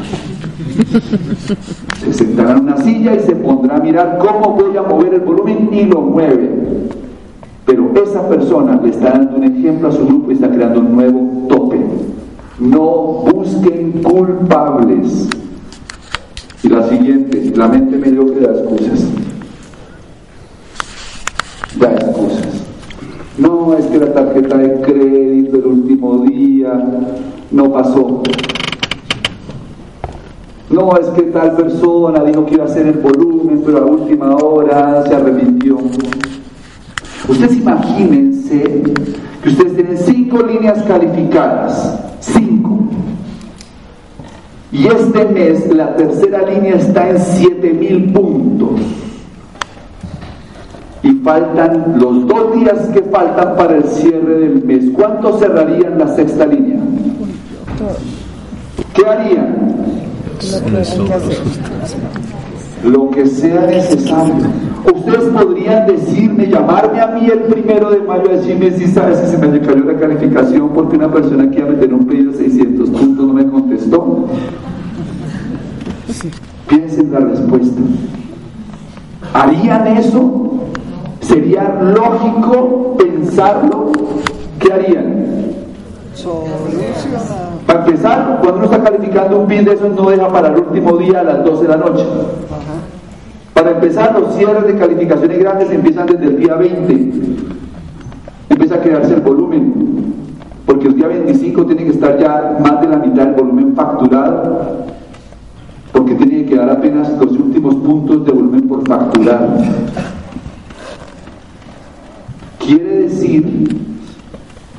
Se 1.99 2.13
sentará 2.13 2.51
en 2.51 2.60
una 2.60 2.77
silla 2.77 3.15
y 3.15 3.19
se 3.19 3.36
pondrá 3.36 3.77
a 3.77 3.79
mirar 3.79 4.17
cómo 4.19 4.53
voy 4.55 4.75
a 4.77 4.81
mover 4.81 5.13
el 5.15 5.21
volumen 5.21 5.69
y 5.71 5.83
lo 5.83 6.01
mueve. 6.01 6.49
Pero 7.65 7.91
esa 8.03 8.27
persona 8.27 8.79
le 8.81 8.89
está 8.89 9.12
dando 9.12 9.38
un 9.38 9.43
ejemplo 9.43 9.89
a 9.89 9.91
su 9.91 10.05
grupo 10.05 10.31
y 10.31 10.36
está 10.36 10.49
creando 10.49 10.79
un 10.79 10.95
nuevo 10.95 11.47
tope. 11.49 11.79
No 12.60 13.23
busquen 13.33 14.03
culpables. 14.03 15.29
Y 16.63 16.69
la 16.69 16.88
siguiente, 16.88 17.53
la 17.55 17.67
mente 17.67 17.97
mediocre 17.97 18.41
da 18.41 18.53
excusas. 18.53 19.05
Da 21.79 21.91
excusas. 21.93 22.66
No, 23.38 23.76
es 23.78 23.86
que 23.86 24.00
la 24.00 24.13
tarjeta 24.13 24.58
de 24.58 24.82
crédito 24.82 25.58
el 25.58 25.65
último 25.65 26.26
día 26.26 26.73
no 27.52 27.71
pasó. 27.71 28.23
No, 30.69 30.97
es 30.97 31.08
que 31.10 31.21
tal 31.23 31.56
persona 31.56 32.23
dijo 32.23 32.45
que 32.45 32.56
iba 32.56 32.63
a 32.63 32.67
hacer 32.67 32.88
el 32.88 32.97
volumen, 33.00 33.62
pero 33.63 33.78
a 33.78 33.86
última 33.86 34.36
hora 34.36 35.06
se 35.08 35.15
arrepintió. 35.15 35.78
Ustedes 37.28 37.58
imagínense 37.58 38.84
que 39.43 39.50
ustedes 39.50 39.76
tienen 39.76 39.97
cinco 39.97 40.41
líneas 40.41 40.82
calificadas, 40.84 42.00
cinco. 42.19 42.80
Y 44.71 44.88
este 44.88 45.26
mes 45.26 45.73
la 45.73 45.95
tercera 45.95 46.41
línea 46.41 46.76
está 46.76 47.10
en 47.10 47.19
7000 47.19 48.13
puntos. 48.13 48.82
Y 51.07 51.11
faltan 51.23 51.95
los 51.97 52.27
dos 52.27 52.53
días 52.53 52.79
que 52.93 53.01
faltan 53.03 53.55
para 53.55 53.77
el 53.77 53.83
cierre 53.85 54.39
del 54.39 54.61
mes. 54.65 54.83
¿Cuánto 54.93 55.37
cerrarían 55.39 55.97
la 55.97 56.07
sexta 56.15 56.45
línea? 56.45 56.81
¿Qué 58.93 59.05
harían? 59.05 59.55
Lo 62.83 63.09
que 63.11 63.25
sea 63.25 63.67
necesario. 63.67 64.35
Ustedes 64.93 65.23
podrían 65.29 65.87
decirme, 65.87 66.47
llamarme 66.47 66.99
a 66.99 67.07
mí 67.07 67.25
el 67.27 67.39
primero 67.43 67.89
de 67.89 67.99
mayo 67.99 68.27
decirme 68.27 68.71
si 68.71 68.87
sabes 68.87 69.19
que 69.19 69.27
se 69.27 69.37
me 69.37 69.61
cayó 69.61 69.85
la 69.85 69.97
calificación 69.97 70.69
porque 70.73 70.97
una 70.97 71.09
persona 71.09 71.49
que 71.49 71.59
iba 71.59 71.69
a 71.69 71.71
meter 71.71 71.93
un 71.93 72.05
pedido 72.05 72.33
de 72.33 72.37
600 72.39 72.89
puntos 72.89 73.27
no 73.27 73.33
me 73.33 73.47
contestó. 73.47 74.27
Piensen 76.67 77.13
la 77.13 77.19
respuesta. 77.19 77.81
¿Harían 79.33 79.87
eso? 79.87 80.56
¿Sería 81.27 81.77
lógico 81.81 82.95
pensarlo? 82.97 83.91
¿Qué 84.59 84.71
harían? 84.71 85.27
Para 87.65 87.85
empezar, 87.85 88.39
cuando 88.41 88.59
uno 88.59 88.65
está 88.65 88.81
calificando 88.81 89.39
un 89.39 89.47
PIN 89.47 89.65
de 89.65 89.73
esos 89.73 89.93
no 89.93 90.09
deja 90.09 90.29
para 90.29 90.47
el 90.47 90.55
último 90.55 90.97
día 90.97 91.19
a 91.19 91.23
las 91.23 91.43
12 91.43 91.63
de 91.63 91.67
la 91.67 91.77
noche. 91.77 92.05
Para 93.53 93.71
empezar, 93.71 94.17
los 94.17 94.35
cierres 94.35 94.67
de 94.67 94.77
calificaciones 94.77 95.39
grandes 95.39 95.69
empiezan 95.69 96.05
desde 96.07 96.27
el 96.27 96.37
día 96.37 96.55
20. 96.55 97.11
Empieza 98.49 98.75
a 98.75 98.81
crearse 98.81 99.13
el 99.15 99.21
volumen, 99.21 100.13
porque 100.65 100.87
el 100.87 100.95
día 100.95 101.07
25 101.07 101.65
tiene 101.65 101.83
que 101.83 101.91
estar 101.91 102.17
ya 102.17 102.57
más 102.61 102.79
de 102.79 102.87
la 102.87 102.97
mitad 102.97 103.25
del 103.25 103.35
volumen 103.35 103.75
facturado, 103.75 104.85
porque 105.91 106.15
tiene 106.15 106.37
que 106.37 106.45
quedar 106.51 106.69
apenas 106.69 107.09
los 107.19 107.31
últimos 107.31 107.75
puntos 107.75 108.25
de 108.25 108.31
volumen 108.31 108.67
por 108.67 108.87
facturar. 108.87 109.57
Quiere 112.67 113.03
decir 113.03 113.45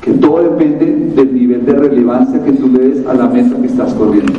que 0.03 0.11
todo 0.12 0.42
depende 0.42 1.11
del 1.16 1.33
nivel 1.33 1.64
de 1.64 1.72
relevancia 1.72 2.44
que 2.44 2.53
tú 2.53 2.68
le 2.68 2.81
des 2.81 3.07
a 3.07 3.14
la 3.14 3.27
meta 3.29 3.59
que 3.59 3.66
estás 3.66 3.94
corriendo. 3.94 4.35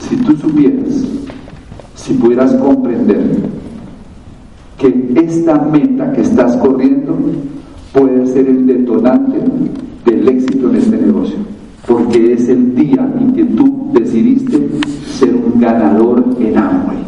Si 0.00 0.16
tú 0.16 0.36
supieras, 0.36 1.06
si 1.94 2.14
pudieras 2.14 2.52
comprender 2.54 3.22
que 4.78 5.12
esta 5.14 5.60
meta 5.60 6.12
que 6.12 6.22
estás 6.22 6.56
corriendo 6.56 7.16
puede 7.92 8.26
ser 8.26 8.48
el 8.48 8.66
detonante 8.66 9.38
del 10.04 10.28
éxito 10.28 10.70
en 10.70 10.74
este 10.74 10.96
negocio, 10.96 11.36
porque 11.86 12.32
es 12.32 12.48
el 12.48 12.74
día 12.74 13.08
en 13.16 13.32
que 13.32 13.44
tú 13.44 13.92
decidiste 13.92 14.58
ser 15.06 15.36
un 15.36 15.60
ganador 15.60 16.24
en 16.40 16.58
Amway. 16.58 16.98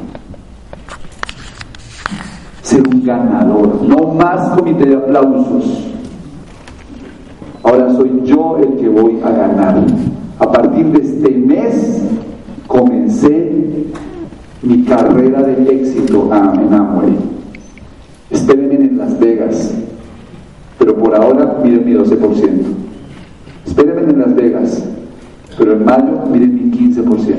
Ser 2.73 2.89
un 2.89 3.05
ganador, 3.05 3.83
no 3.87 4.15
más 4.15 4.57
comité 4.57 4.87
de 4.87 4.97
aplausos 4.97 5.93
Ahora 7.63 7.95
soy 7.95 8.23
yo 8.25 8.57
el 8.57 8.77
que 8.79 8.89
voy 8.89 9.21
a 9.23 9.31
ganar. 9.31 9.85
A 10.39 10.51
partir 10.51 10.87
de 10.87 11.03
este 11.03 11.31
mes 11.33 12.03
comencé 12.67 13.53
mi 14.63 14.85
carrera 14.85 15.43
de 15.43 15.71
éxito 15.71 16.31
en 16.33 16.73
Amway. 16.73 17.15
Espérenme 18.31 18.77
en 18.77 18.97
Las 18.97 19.21
Vegas, 19.21 19.75
pero 20.79 20.97
por 20.97 21.15
ahora 21.15 21.59
miren 21.63 21.85
mi 21.85 21.93
12%. 21.93 22.51
Espérenme 23.67 24.13
en 24.13 24.19
Las 24.19 24.35
Vegas, 24.35 24.83
pero 25.59 25.73
en 25.75 25.85
mayo 25.85 26.25
miren 26.33 26.55
mi 26.55 26.79
15%. 26.79 27.35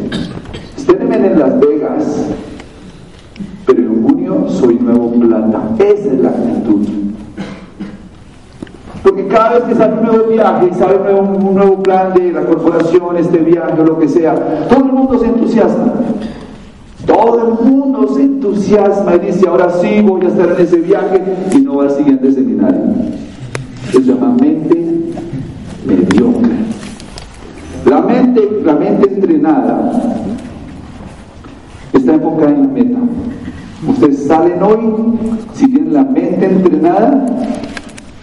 Espérenme 0.78 1.16
en 1.16 1.40
Las 1.40 1.60
Vegas, 1.60 2.28
pero 3.66 3.80
en 3.82 4.13
soy 4.50 4.76
nuevo 4.76 5.12
plata. 5.12 5.62
Esa 5.80 6.14
es 6.14 6.20
la 6.20 6.30
actitud. 6.30 6.88
Porque 9.04 9.28
cada 9.28 9.54
vez 9.54 9.64
que 9.64 9.76
sale 9.76 9.94
un 9.96 10.04
nuevo 10.04 10.28
viaje 10.30 10.70
y 10.72 10.74
sale 10.76 10.96
un 11.14 11.56
nuevo, 11.56 11.84
plan 11.84 12.14
de 12.14 12.32
la 12.32 12.42
corporación, 12.42 13.18
este 13.18 13.38
viaje 13.38 13.82
o 13.82 13.84
lo 13.84 14.00
que 14.00 14.08
sea, 14.08 14.34
todo 14.70 14.80
el 14.80 14.94
mundo 14.94 15.20
se 15.20 15.26
entusiasma. 15.26 15.94
Todo 17.06 17.48
el 17.48 17.70
mundo 17.70 18.08
se 18.16 18.22
entusiasma 18.22 19.16
y 19.16 19.20
dice, 19.20 19.48
ahora 19.48 19.70
sí 19.72 20.02
voy 20.02 20.26
a 20.26 20.30
estar 20.30 20.52
en 20.52 20.62
ese 20.66 20.78
viaje 20.78 21.22
y 21.52 21.58
no 21.58 21.78
va 21.78 21.84
al 21.84 21.92
siguiente 21.92 22.32
seminario. 22.32 22.80
Se 23.92 24.02
llama 24.02 24.36
mente 24.40 25.14
mediocre. 25.86 26.54
La 27.86 28.02
mente, 28.02 28.62
la 28.64 28.74
mente 28.74 29.14
entrenada 29.14 29.92
está 31.92 32.14
enfocada 32.14 32.52
en 32.52 32.62
la 32.62 32.68
meta. 32.68 33.00
Ustedes 33.88 34.26
salen 34.28 34.62
hoy, 34.64 34.80
si 35.54 35.68
tienen 35.68 35.94
la 35.94 36.04
mente 36.04 36.46
entrenada, 36.46 37.26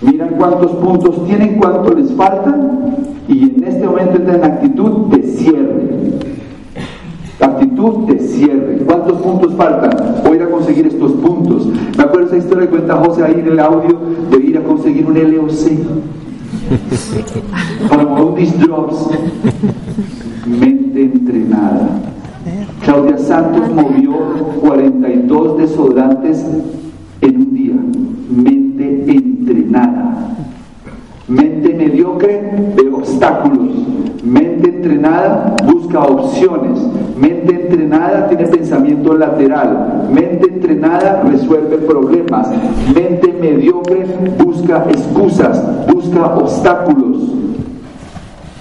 Miran 0.02 0.30
cuántos 0.38 0.72
puntos 0.72 1.26
tienen, 1.26 1.58
cuánto 1.58 1.94
les 1.94 2.10
faltan 2.12 2.96
y 3.28 3.42
en 3.42 3.64
este 3.64 3.86
momento 3.86 4.16
están 4.16 4.36
en 4.36 4.44
actitud 4.44 5.08
de 5.08 5.22
cierre. 5.22 5.90
Actitud 7.38 8.06
de 8.06 8.18
cierre. 8.18 8.78
¿Cuántos 8.86 9.20
puntos 9.20 9.54
faltan? 9.56 10.22
Voy 10.24 10.32
a 10.32 10.36
ir 10.36 10.42
a 10.42 10.50
conseguir 10.50 10.86
estos 10.86 11.12
puntos. 11.12 11.68
Me 11.96 12.02
acuerdo 12.02 12.28
esa 12.28 12.38
historia 12.38 12.64
que 12.64 12.70
cuenta 12.70 12.96
José 12.96 13.24
ahí 13.24 13.40
en 13.40 13.46
el 13.48 13.60
audio 13.60 13.98
de 14.30 14.38
ir 14.38 14.56
a 14.56 14.62
conseguir 14.62 15.06
un 15.06 15.14
LOC. 15.14 15.52
Para 17.88 18.04
un 18.04 18.34
drops. 18.34 19.10
Mente 20.46 21.02
entrenada. 21.02 22.19
Claudia 22.84 23.18
Santos 23.18 23.70
movió 23.70 24.12
42 24.60 25.58
desodorantes 25.58 26.44
en 27.20 27.36
un 27.36 27.54
día. 27.54 27.74
Mente 28.30 29.12
entrenada. 29.12 30.34
Mente 31.28 31.74
mediocre 31.74 32.72
de 32.76 32.88
obstáculos. 32.92 33.68
Mente 34.24 34.68
entrenada 34.70 35.56
busca 35.66 36.00
opciones. 36.00 36.80
Mente 37.18 37.54
entrenada 37.54 38.28
tiene 38.28 38.46
pensamiento 38.46 39.14
lateral. 39.14 40.08
Mente 40.10 40.48
entrenada 40.48 41.22
resuelve 41.22 41.76
problemas. 41.78 42.48
Mente 42.94 43.34
mediocre 43.40 44.06
busca 44.42 44.86
excusas, 44.90 45.62
busca 45.92 46.34
obstáculos. 46.34 47.39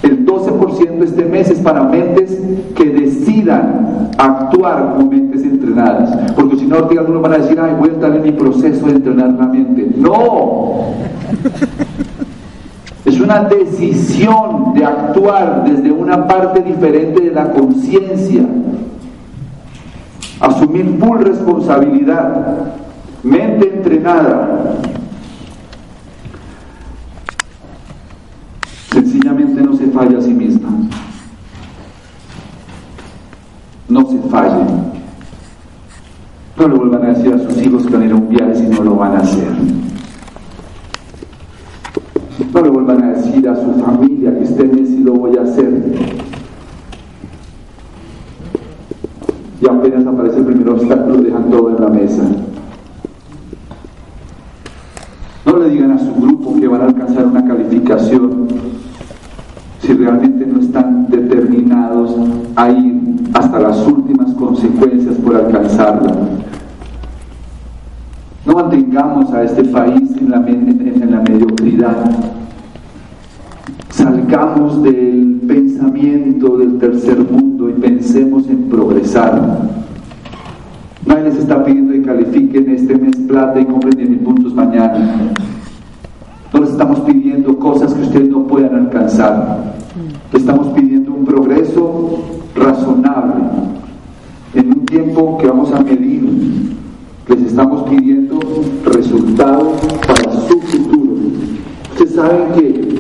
El 0.01 0.25
12% 0.25 0.97
de 0.99 1.05
este 1.05 1.25
mes 1.25 1.49
es 1.49 1.59
para 1.59 1.83
mentes 1.83 2.39
que 2.75 2.85
decidan 2.85 4.09
actuar 4.17 4.95
como 4.95 5.09
mentes 5.09 5.43
entrenadas. 5.43 6.33
Porque 6.35 6.55
si 6.57 6.65
no, 6.65 6.77
algunos 6.77 7.21
van 7.21 7.33
a 7.33 7.37
decir, 7.39 7.59
ay, 7.59 7.75
voy 7.77 7.89
a 7.89 7.93
estar 7.93 8.15
en 8.15 8.23
mi 8.23 8.31
proceso 8.31 8.85
de 8.85 8.93
entrenar 8.93 9.31
la 9.33 9.47
mente. 9.47 9.91
No. 9.97 10.85
Es 13.05 13.19
una 13.19 13.43
decisión 13.43 14.73
de 14.73 14.85
actuar 14.85 15.63
desde 15.65 15.91
una 15.91 16.27
parte 16.27 16.61
diferente 16.61 17.21
de 17.21 17.31
la 17.31 17.51
conciencia. 17.51 18.43
Asumir 20.39 20.97
full 20.99 21.19
responsabilidad. 21.19 22.73
Mente 23.23 23.73
entrenada 23.75 24.79
falla 29.99 30.17
a 30.17 30.21
sí 30.21 30.33
misma. 30.33 30.69
No 33.89 34.09
se 34.09 34.17
falle. 34.29 34.63
No 36.57 36.67
le 36.69 36.75
vuelvan 36.75 37.03
a 37.03 37.09
decir 37.09 37.33
a 37.33 37.39
sus 37.39 37.61
hijos 37.61 37.85
que 37.85 37.93
van 37.93 38.03
a 38.03 38.05
ir 38.05 38.11
a 38.13 38.15
un 38.15 38.29
viaje 38.29 38.55
si 38.55 38.67
no 38.67 38.83
lo 38.83 38.95
van 38.95 39.15
a 39.15 39.19
hacer. 39.19 39.47
No 42.53 42.61
le 42.61 42.69
vuelvan 42.69 43.03
a 43.03 43.11
decir 43.11 43.49
a 43.49 43.55
su 43.55 43.73
familia 43.73 44.37
que 44.37 44.43
este 44.43 44.63
mes 44.63 44.87
si 44.87 45.03
lo 45.03 45.13
voy 45.13 45.37
a 45.37 45.41
hacer. 45.41 45.83
Y 49.61 49.67
apenas 49.67 50.05
aparece 50.05 50.37
el 50.37 50.45
primer 50.45 50.69
obstáculo, 50.69 51.21
dejan 51.21 51.49
todo 51.49 51.69
en 51.75 51.83
la 51.83 51.89
mesa. 51.89 52.23
No 55.45 55.57
le 55.57 55.69
digan 55.69 55.91
a 55.91 55.99
su 55.99 56.13
grupo 56.15 56.55
que 56.57 56.67
van 56.69 56.81
a 56.81 56.85
alcanzar 56.85 57.25
una 57.25 57.45
calificación 57.45 58.47
si 59.81 59.93
realmente 59.93 60.45
no 60.45 60.59
están 60.59 61.07
determinados 61.09 62.15
a 62.55 62.69
ir 62.69 62.99
hasta 63.33 63.59
las 63.59 63.85
últimas 63.87 64.33
consecuencias 64.33 65.15
por 65.15 65.35
alcanzarla. 65.35 66.13
No 68.45 68.53
mantengamos 68.53 69.31
a 69.33 69.43
este 69.43 69.63
país 69.65 70.11
en 70.17 70.31
la, 70.31 70.39
mediocridad. 70.39 71.97
Salgamos 73.89 74.81
del 74.81 75.41
pensamiento 75.47 76.57
del 76.57 76.77
tercer 76.77 77.19
mundo 77.29 77.69
y 77.69 77.73
pensemos 77.73 78.47
en 78.49 78.69
progresar. 78.69 79.69
Nadie 81.05 81.23
les 81.25 81.37
está 81.37 81.63
pidiendo 81.63 81.93
que 81.93 82.01
califiquen 82.01 82.69
este 82.71 82.97
mes 82.97 83.15
plata 83.27 83.59
y 83.59 83.65
compren 83.65 83.97
10 83.97 84.09
mil 84.09 84.19
puntos 84.19 84.53
mañana. 84.53 85.31
Estamos 86.89 87.07
pidiendo 87.07 87.55
cosas 87.59 87.93
que 87.93 88.01
ustedes 88.01 88.29
no 88.29 88.47
puedan 88.47 88.73
alcanzar. 88.73 89.75
Estamos 90.33 90.69
pidiendo 90.69 91.13
un 91.13 91.23
progreso 91.23 92.17
razonable 92.55 93.43
en 94.55 94.69
un 94.69 94.85
tiempo 94.87 95.37
que 95.37 95.45
vamos 95.45 95.71
a 95.71 95.81
medir. 95.81 96.23
Les 97.27 97.41
estamos 97.43 97.87
pidiendo 97.87 98.39
resultados 98.85 99.79
para 100.07 100.31
su 100.31 100.59
futuro. 100.61 101.13
Ustedes 101.91 102.15
saben 102.15 102.53
que 102.55 102.99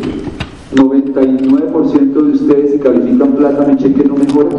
99% 0.75 2.13
de 2.13 2.31
ustedes 2.31 2.71
si 2.73 2.77
califican 2.77 3.31
plata 3.31 3.65
mi 3.65 3.75
cheque 3.75 4.07
no 4.07 4.13
mejora. 4.13 4.55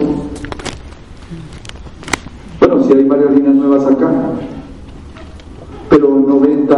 Bueno, 2.59 2.83
si 2.83 2.95
hay 2.95 3.05
varias 3.05 3.31
líneas 3.31 3.55
nuevas 3.55 3.87
acá. 3.87 4.11
Pero 5.91 6.09
90, 6.09 6.77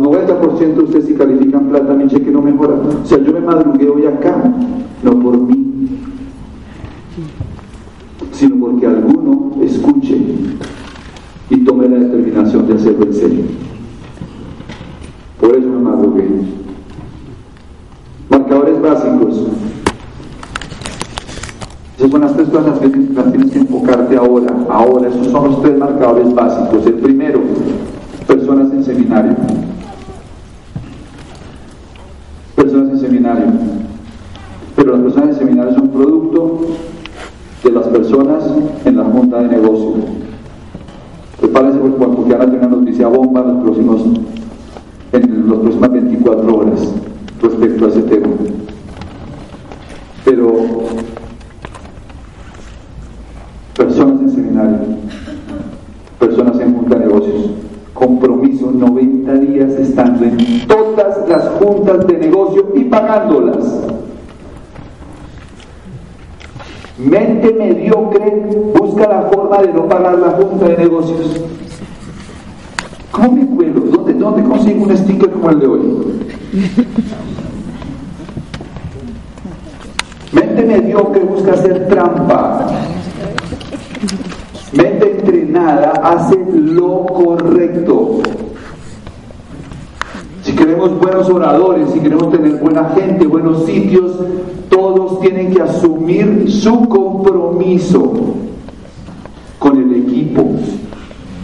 90% 0.00 0.74
de 0.74 0.82
ustedes 0.84 1.06
si 1.06 1.14
califican 1.14 1.68
plata 1.68 1.94
mi 1.94 2.06
cheque 2.06 2.30
no 2.30 2.40
mejora. 2.40 2.74
O 2.74 3.04
sea, 3.04 3.18
yo 3.18 3.32
me 3.32 3.40
madrugué 3.40 3.88
hoy 3.88 4.06
acá, 4.06 4.40
no 5.02 5.18
por 5.18 5.36
mí, 5.36 5.88
sino 8.30 8.56
porque 8.64 8.86
alguno 8.86 9.50
escuche 9.60 10.16
y 11.50 11.56
tome 11.64 11.88
la 11.88 11.98
determinación 11.98 12.68
de 12.68 12.74
hacerlo 12.74 13.06
en 13.06 13.12
serio. 13.12 13.44
Por 15.40 15.56
eso 15.56 15.68
me 15.68 15.78
madrugué. 15.78 16.28
Marcadores 18.30 18.80
básicos. 18.80 19.48
Esas 21.98 22.10
son 22.10 22.20
las 22.20 22.34
tres 22.34 22.48
cosas 22.48 22.78
que 22.78 22.88
tienes 22.88 23.50
que 23.50 23.58
enfocarte 23.58 24.16
ahora. 24.16 24.54
Ahora, 24.70 25.08
esos 25.08 25.26
son 25.26 25.50
los 25.50 25.62
tres 25.62 25.76
marcadores 25.78 26.32
básicos. 26.32 26.86
El 26.86 26.94
primero, 26.94 27.40
personas 28.34 28.72
en 28.72 28.82
seminario. 28.82 29.36
Personas 32.56 32.90
en 32.90 32.98
seminario. 32.98 33.46
Pero 34.74 34.92
las 34.92 35.02
personas 35.02 35.28
en 35.30 35.34
seminario 35.34 35.74
son 35.74 35.88
producto 35.88 36.60
de 37.62 37.70
las 37.70 37.86
personas 37.88 38.44
en 38.86 38.96
la 38.96 39.04
junta 39.04 39.42
de 39.42 39.48
negocio. 39.48 39.94
Prepárense 41.40 41.78
porque 41.78 42.32
van 42.32 42.42
a 42.42 42.46
tener 42.46 42.66
una 42.66 42.76
noticia 42.76 43.08
bomba 43.08 43.40
en 43.40 43.48
los 43.48 43.62
próximos 43.62 44.02
en 45.12 45.50
las 45.50 45.58
próximas 45.58 45.92
24 45.92 46.56
horas 46.56 46.94
respecto 47.42 47.84
a 47.84 47.88
ese 47.88 48.02
tema. 48.02 48.28
Pero 50.24 50.54
personas 53.76 54.22
en 54.22 54.30
seminario, 54.30 54.78
personas 56.18 56.58
en 56.60 56.74
junta 56.74 56.98
de 56.98 57.06
negocios, 57.06 57.50
compromiso 58.02 58.72
90 58.72 59.32
días 59.34 59.72
estando 59.72 60.21
en 60.21 60.21
todas 60.66 61.28
las 61.28 61.48
juntas 61.58 62.06
de 62.06 62.18
negocio 62.18 62.68
y 62.74 62.84
pagándolas. 62.84 63.82
Mente 66.98 67.52
mediocre 67.52 68.30
busca 68.78 69.08
la 69.08 69.22
forma 69.22 69.58
de 69.58 69.72
no 69.72 69.88
pagar 69.88 70.18
la 70.18 70.30
junta 70.30 70.68
de 70.68 70.76
negocios. 70.76 71.42
¿Cómo 73.10 73.32
me 73.32 73.46
cuelo? 73.46 73.80
¿Dónde, 73.80 74.14
¿Dónde 74.14 74.42
consigo 74.44 74.84
un 74.84 74.96
sticker 74.96 75.30
como 75.30 75.50
el 75.50 75.60
de 75.60 75.66
hoy? 75.66 75.80
Mente 80.32 80.62
mediocre 80.62 81.24
busca 81.24 81.52
hacer 81.52 81.88
trampa. 81.88 82.68
Mente 84.72 85.10
entrenada 85.10 85.90
hace 86.02 86.38
lo 86.54 87.04
correcto. 87.06 88.22
Si 90.52 90.58
queremos 90.58 90.98
buenos 90.98 91.30
oradores, 91.30 91.88
si 91.94 92.00
queremos 92.00 92.30
tener 92.30 92.58
buena 92.58 92.90
gente, 92.90 93.26
buenos 93.26 93.64
sitios, 93.64 94.18
todos 94.68 95.18
tienen 95.20 95.50
que 95.50 95.62
asumir 95.62 96.44
su 96.50 96.90
compromiso 96.90 98.12
con 99.58 99.78
el 99.78 99.96
equipo. 100.02 100.44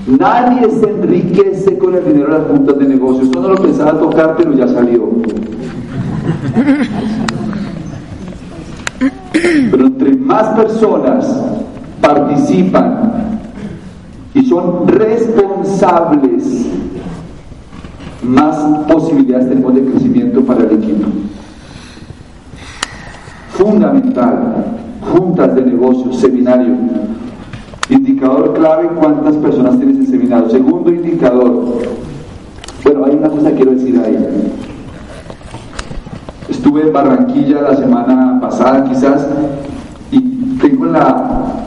Nadie 0.06 0.68
se 0.72 0.90
enriquece 0.90 1.78
con 1.78 1.94
el 1.94 2.04
dinero 2.04 2.34
de 2.34 2.38
las 2.38 2.48
juntas 2.48 2.78
de 2.78 2.84
negocios. 2.84 3.24
Esto 3.24 3.40
no 3.40 3.48
lo 3.48 3.56
pensaba 3.56 3.98
tocar, 3.98 4.36
pero 4.36 4.52
ya 4.52 4.68
salió. 4.68 5.08
Pero 9.70 9.86
entre 9.86 10.16
más 10.16 10.48
personas 10.48 11.44
participan 12.02 13.40
y 14.34 14.44
son 14.44 14.86
responsables, 14.86 16.66
más 18.28 18.56
posibilidades 18.86 19.48
tenemos 19.48 19.74
de 19.74 19.84
crecimiento 19.84 20.42
para 20.42 20.64
el 20.64 20.72
equipo. 20.72 21.08
Fundamental, 23.50 24.64
juntas 25.12 25.54
de 25.54 25.62
negocios, 25.62 26.20
seminario. 26.20 26.74
Indicador 27.88 28.52
clave, 28.52 28.88
¿cuántas 28.98 29.34
personas 29.36 29.78
tienes 29.78 29.96
en 29.96 30.06
seminario? 30.06 30.50
Segundo 30.50 30.90
indicador. 30.90 31.78
Bueno, 32.84 33.04
hay 33.06 33.16
una 33.16 33.28
cosa 33.30 33.50
que 33.50 33.56
quiero 33.56 33.72
decir 33.72 33.98
ahí. 34.04 34.52
Estuve 36.48 36.82
en 36.82 36.92
Barranquilla 36.92 37.62
la 37.62 37.76
semana 37.76 38.38
pasada 38.40 38.84
quizás 38.84 39.26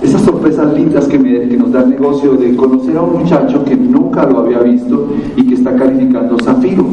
esas 0.02 0.22
sorpresas 0.22 0.74
lindas 0.74 1.08
que, 1.08 1.20
me, 1.20 1.48
que 1.48 1.58
nos 1.58 1.72
da 1.72 1.84
el 1.84 1.92
negocio 1.92 2.34
de 2.34 2.56
conocer 2.56 2.98
a 2.98 3.02
un 3.02 3.20
muchacho 3.20 3.64
que 3.64 3.76
nunca 3.76 4.26
lo 4.26 4.40
había 4.40 4.60
visto 4.60 5.10
y 5.36 5.46
que 5.46 5.56
está 5.56 5.76
calificando 5.76 6.38
Zafiro. 6.40 6.86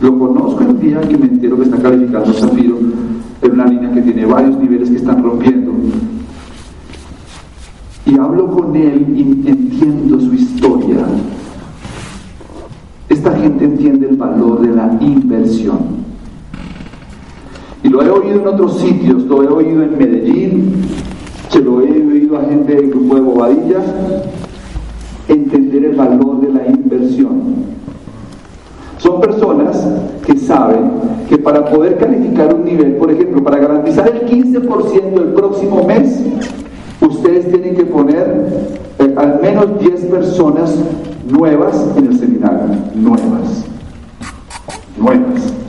Lo 0.00 0.18
conozco 0.18 0.62
el 0.62 0.80
día 0.80 1.00
que 1.00 1.18
me 1.18 1.26
entero 1.26 1.56
que 1.56 1.64
está 1.64 1.78
calificando 1.78 2.32
Zafiro 2.32 2.78
en 3.42 3.52
una 3.52 3.66
línea 3.66 3.92
que 3.92 4.02
tiene 4.02 4.24
varios 4.26 4.56
niveles 4.58 4.90
que 4.90 4.96
están 4.96 5.22
rompiendo. 5.22 5.72
Y 8.06 8.18
hablo 8.18 8.50
con 8.50 8.74
él 8.76 9.06
y 9.14 9.48
entiendo 9.48 10.20
su 10.20 10.34
historia. 10.34 11.06
Esta 13.08 13.36
gente 13.36 13.64
entiende 13.64 14.08
el 14.08 14.16
valor 14.16 14.60
de 14.60 14.74
la 14.74 14.96
inversión. 15.00 16.09
Lo 17.90 18.02
he 18.02 18.08
oído 18.08 18.40
en 18.40 18.46
otros 18.46 18.78
sitios, 18.78 19.24
lo 19.24 19.42
he 19.42 19.48
oído 19.48 19.82
en 19.82 19.98
Medellín, 19.98 20.74
se 21.48 21.60
lo 21.60 21.80
he 21.80 21.90
oído 21.90 22.38
a 22.38 22.44
gente 22.44 22.76
del 22.76 22.88
grupo 22.88 23.16
de 23.16 23.20
Bobadilla, 23.20 23.78
entender 25.26 25.86
el 25.86 25.96
valor 25.96 26.40
de 26.40 26.52
la 26.52 26.68
inversión. 26.68 27.40
Son 28.98 29.20
personas 29.20 29.84
que 30.24 30.38
saben 30.38 30.92
que 31.28 31.36
para 31.38 31.64
poder 31.64 31.98
calificar 31.98 32.54
un 32.54 32.64
nivel, 32.64 32.94
por 32.94 33.10
ejemplo, 33.10 33.42
para 33.42 33.58
garantizar 33.58 34.06
el 34.06 34.20
15% 34.24 35.16
el 35.16 35.32
próximo 35.32 35.84
mes, 35.84 36.22
ustedes 37.00 37.50
tienen 37.50 37.74
que 37.74 37.86
poner 37.86 38.68
eh, 39.00 39.14
al 39.16 39.40
menos 39.42 39.80
10 39.80 40.04
personas 40.04 40.76
nuevas 41.28 41.88
en 41.96 42.06
el 42.06 42.16
seminario. 42.16 42.68
Nuevas. 42.94 43.64
Nuevas. 44.96 45.59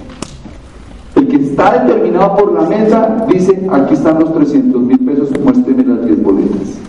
Está 1.51 1.83
determinado 1.83 2.37
por 2.37 2.53
la 2.53 2.61
mesa 2.61 3.25
dice, 3.27 3.67
aquí 3.69 3.93
están 3.93 4.19
los 4.19 4.33
300 4.33 4.81
mil 4.83 4.99
pesos, 4.99 5.29
muéstreme 5.43 5.83
las 5.83 6.05
10 6.05 6.23
boletas. 6.23 6.79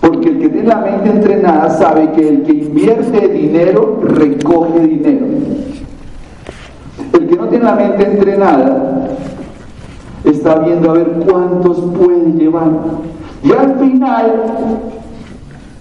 Porque 0.00 0.28
el 0.28 0.38
que 0.38 0.48
tiene 0.50 0.68
la 0.68 0.76
mente 0.76 1.10
entrenada 1.10 1.68
sabe 1.70 2.12
que 2.12 2.28
el 2.28 2.42
que 2.44 2.52
invierte 2.52 3.26
dinero 3.26 3.98
recoge 4.04 4.86
dinero. 4.86 5.26
El 7.12 7.26
que 7.26 7.36
no 7.36 7.48
tiene 7.48 7.64
la 7.64 7.74
mente 7.74 8.04
entrenada 8.04 9.08
está 10.22 10.60
viendo 10.60 10.92
a 10.92 10.94
ver 10.94 11.10
cuántos 11.28 11.80
puede 11.98 12.34
llevar. 12.34 12.70
Y 13.42 13.50
al 13.50 13.74
final, 13.80 14.44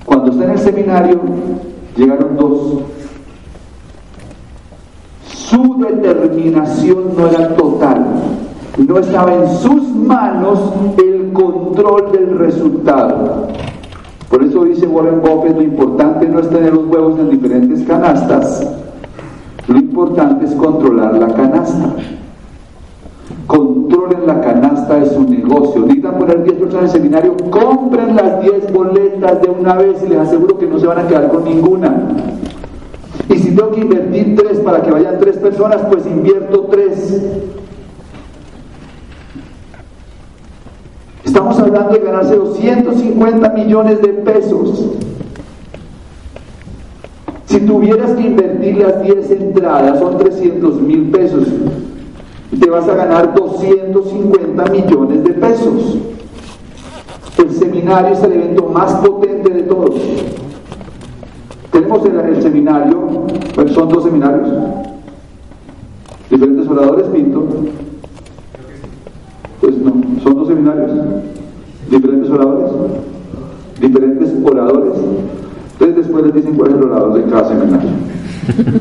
cuando 0.06 0.32
está 0.32 0.46
en 0.46 0.50
el 0.50 0.58
seminario, 0.58 1.22
llegaron 1.96 2.36
dos. 2.36 2.80
Su 5.50 5.76
determinación 5.78 7.16
no 7.18 7.28
era 7.28 7.50
total. 7.56 8.06
No 8.78 8.98
estaba 8.98 9.34
en 9.34 9.50
sus 9.58 9.84
manos 9.90 10.60
el 10.98 11.34
control 11.34 12.12
del 12.14 12.40
resultado. 12.40 13.48
Por 14.30 14.42
eso 14.42 14.64
dice 14.64 14.88
Warren 14.88 15.22
Buffett, 15.22 15.56
lo 15.56 15.62
importante 15.62 16.28
no 16.28 16.40
es 16.40 16.50
tener 16.50 16.74
los 16.74 16.88
huevos 16.88 17.20
en 17.20 17.30
diferentes 17.30 17.84
canastas, 17.84 18.68
lo 19.68 19.78
importante 19.78 20.46
es 20.46 20.56
controlar 20.56 21.16
la 21.16 21.28
canasta. 21.28 21.94
Controlen 23.46 24.26
la 24.26 24.42
canasta 24.42 24.96
de 24.96 25.10
su 25.10 25.24
negocio. 25.24 25.82
Necesitan 25.82 26.18
poner 26.18 26.44
10 26.44 26.56
personas 26.56 26.76
en 26.76 26.86
el 26.86 26.90
seminario, 26.90 27.38
compren 27.52 28.16
las 28.16 28.42
10 28.42 28.74
boletas 28.74 29.42
de 29.42 29.50
una 29.50 29.76
vez 29.76 30.02
y 30.04 30.10
les 30.10 30.20
aseguro 30.20 30.58
que 30.58 30.68
no 30.68 30.80
se 30.80 30.88
van 30.88 31.00
a 31.00 31.08
quedar 31.08 31.30
con 31.30 31.44
ninguna. 31.44 31.94
Si 33.30 33.56
tengo 33.56 33.72
que 33.72 33.82
invertir 33.82 34.36
tres 34.36 34.60
para 34.60 34.82
que 34.82 34.92
vayan 34.92 35.20
tres 35.20 35.38
personas, 35.38 35.82
pues 35.90 36.06
invierto 36.06 36.68
tres. 36.70 37.22
Estamos 41.24 41.58
hablando 41.60 41.94
de 41.94 42.00
ganarse 42.00 42.36
250 42.36 43.50
millones 43.50 44.02
de 44.02 44.10
pesos. 44.10 44.92
Si 47.46 47.60
tuvieras 47.62 48.12
que 48.14 48.22
invertir 48.22 48.78
las 48.78 49.02
10 49.04 49.32
entradas, 49.32 50.00
son 50.00 50.18
300 50.18 50.82
mil 50.82 51.12
pesos. 51.12 51.48
Te 52.60 52.70
vas 52.70 52.88
a 52.88 52.96
ganar 52.96 53.34
250 53.36 54.66
millones 54.72 55.24
de 55.24 55.34
pesos. 55.34 55.98
El 57.38 57.52
seminario 57.52 58.14
es 58.14 58.24
el 58.24 58.34
evento 58.34 58.70
más 58.70 58.94
potente 58.96 59.54
de 59.54 59.64
todos. 59.64 59.93
Tenemos 62.02 62.26
el, 62.26 62.42
seminario, 62.42 63.26
bueno, 63.56 63.72
son 63.72 63.90
dos 63.90 64.04
seminarios, 64.04 64.50
diferentes 66.30 66.68
oradores, 66.68 67.06
Pinto. 67.08 67.46
Pues 69.62 69.78
no, 69.78 69.94
son 70.24 70.36
dos 70.36 70.48
seminarios, 70.48 70.92
diferentes 71.92 72.32
oradores, 72.32 72.72
diferentes 73.80 74.34
oradores. 74.44 74.94
Entonces 75.74 75.98
después 75.98 76.26
les 76.26 76.34
dicen 76.34 76.56
cuál 76.56 76.72
es 76.72 76.78
el 76.78 76.84
orador 76.84 77.14
de 77.14 77.30
cada 77.30 77.48
seminario. 77.48 77.90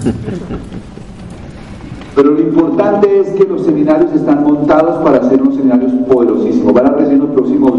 Pero 2.17 2.31
lo 2.31 2.41
importante 2.41 3.21
es 3.21 3.29
que 3.33 3.45
los 3.45 3.63
seminarios 3.63 4.11
están 4.15 4.43
montados 4.43 5.03
para 5.05 5.29
ser 5.29 5.43
unos 5.43 5.57
seminarios 5.57 5.93
poderosísimos. 6.09 6.73
Van 6.73 6.87
a 6.87 6.93
recibir 6.93 7.19
los 7.19 7.31
próximos 7.31 7.73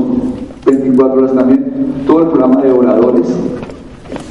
24 0.65 1.17
horas 1.17 1.33
también 1.33 2.03
todo 2.05 2.21
el 2.21 2.27
programa 2.27 2.61
de 2.61 2.71
oradores. 2.71 3.35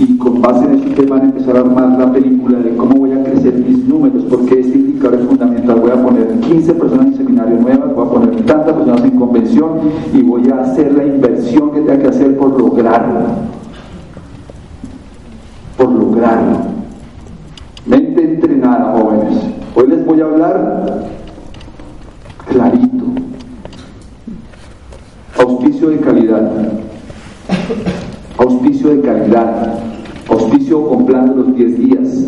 Y 0.03 0.19
con 0.19 0.43
base 0.43 0.65
en 0.65 0.75
eso 0.75 0.89
ustedes 0.89 1.09
van 1.09 1.21
a 1.21 1.25
empezar 1.27 1.57
a 1.57 1.61
armar 1.61 1.97
la 1.97 2.13
película 2.13 2.59
de 2.59 2.77
cómo 2.77 2.97
voy 2.97 3.13
a 3.13 3.23
crecer 3.23 3.55
mis 3.55 3.87
números, 3.87 4.25
porque 4.29 4.59
este 4.59 4.77
indicador 4.77 5.21
es 5.21 5.27
fundamental. 5.29 5.79
Voy 5.79 5.93
a 5.93 6.03
poner 6.03 6.41
15 6.41 6.75
personas 6.75 7.07
en 7.07 7.17
seminario 7.19 7.61
nuevas, 7.61 7.95
voy 7.95 8.07
a 8.07 8.11
poner 8.11 8.45
tantas 8.45 8.75
personas 8.75 9.05
en 9.05 9.17
convención 9.17 9.79
y 10.13 10.23
voy 10.23 10.51
a 10.51 10.63
hacer 10.63 10.93
la 10.93 11.05
inversión 11.05 11.71
que 11.71 11.83
tenga 11.83 11.99
que 12.01 12.09
hacer 12.09 12.37
por 12.37 12.59
lograrlo. 12.59 13.21
Por 15.77 15.93
lograrlo. 15.93 16.57
Mente 17.87 18.25
entrenada, 18.25 18.99
jóvenes. 18.99 19.39
Hoy 19.77 19.87
les 19.87 20.05
voy 20.05 20.21
a 20.21 20.25
hablar 20.25 21.07
clarito. 22.49 23.05
Auspicio 25.39 25.91
de 25.91 25.99
calidad. 25.99 26.51
Auspicio 28.37 28.89
de 28.89 29.01
calidad. 29.01 29.92
Auspicio 30.53 30.87
con 30.87 31.07
plan 31.07 31.31
de 31.31 31.35
los 31.35 31.57
10 31.57 31.79
días. 31.79 32.27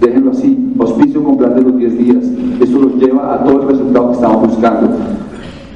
Déjenlo 0.00 0.30
así. 0.30 0.72
Auspicio 0.78 1.24
con 1.24 1.36
plan 1.36 1.56
de 1.56 1.62
los 1.62 1.76
10 1.76 1.98
días. 1.98 2.24
Eso 2.60 2.78
los 2.78 2.94
lleva 3.02 3.34
a 3.34 3.42
todo 3.42 3.62
el 3.62 3.68
resultado 3.68 4.08
que 4.10 4.14
estamos 4.14 4.48
buscando. 4.48 4.90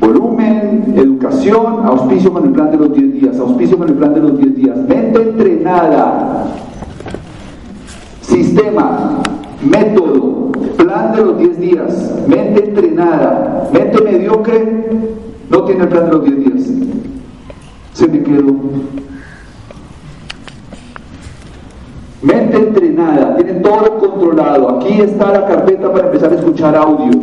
Volumen, 0.01 0.95
educación, 0.97 1.81
auspicio 1.85 2.33
con 2.33 2.45
el 2.45 2.53
plan 2.53 2.71
de 2.71 2.77
los 2.77 2.93
10 2.93 3.13
días. 3.15 3.41
Auspicio 3.41 3.77
con 3.77 3.89
el 3.89 3.95
plan 3.97 4.15
de 4.15 4.21
los 4.21 4.39
10 4.39 4.55
días. 4.55 4.77
Mente 4.77 5.23
entrenada. 5.23 6.47
Sistema, 8.21 9.21
método, 9.69 10.53
plan 10.77 11.17
de 11.17 11.25
los 11.25 11.39
10 11.39 11.61
días, 11.61 12.15
mente 12.29 12.65
entrenada, 12.65 13.69
mente 13.73 14.03
mediocre, 14.03 14.87
no 15.51 15.65
tiene 15.65 15.83
el 15.83 15.89
plan 15.89 16.05
de 16.05 16.13
los 16.13 16.25
10 16.25 16.39
días. 16.39 16.71
Se 17.95 18.07
me 18.07 18.23
quedó. 18.23 18.55
Mente 22.21 22.57
entrenada, 22.57 23.37
tiene 23.37 23.55
todo 23.61 23.99
controlado. 23.99 24.77
Aquí 24.77 25.01
está 25.01 25.33
la 25.33 25.47
carpeta 25.47 25.93
para 25.93 26.07
empezar 26.07 26.33
a 26.33 26.35
escuchar 26.35 26.75
audios. 26.75 27.17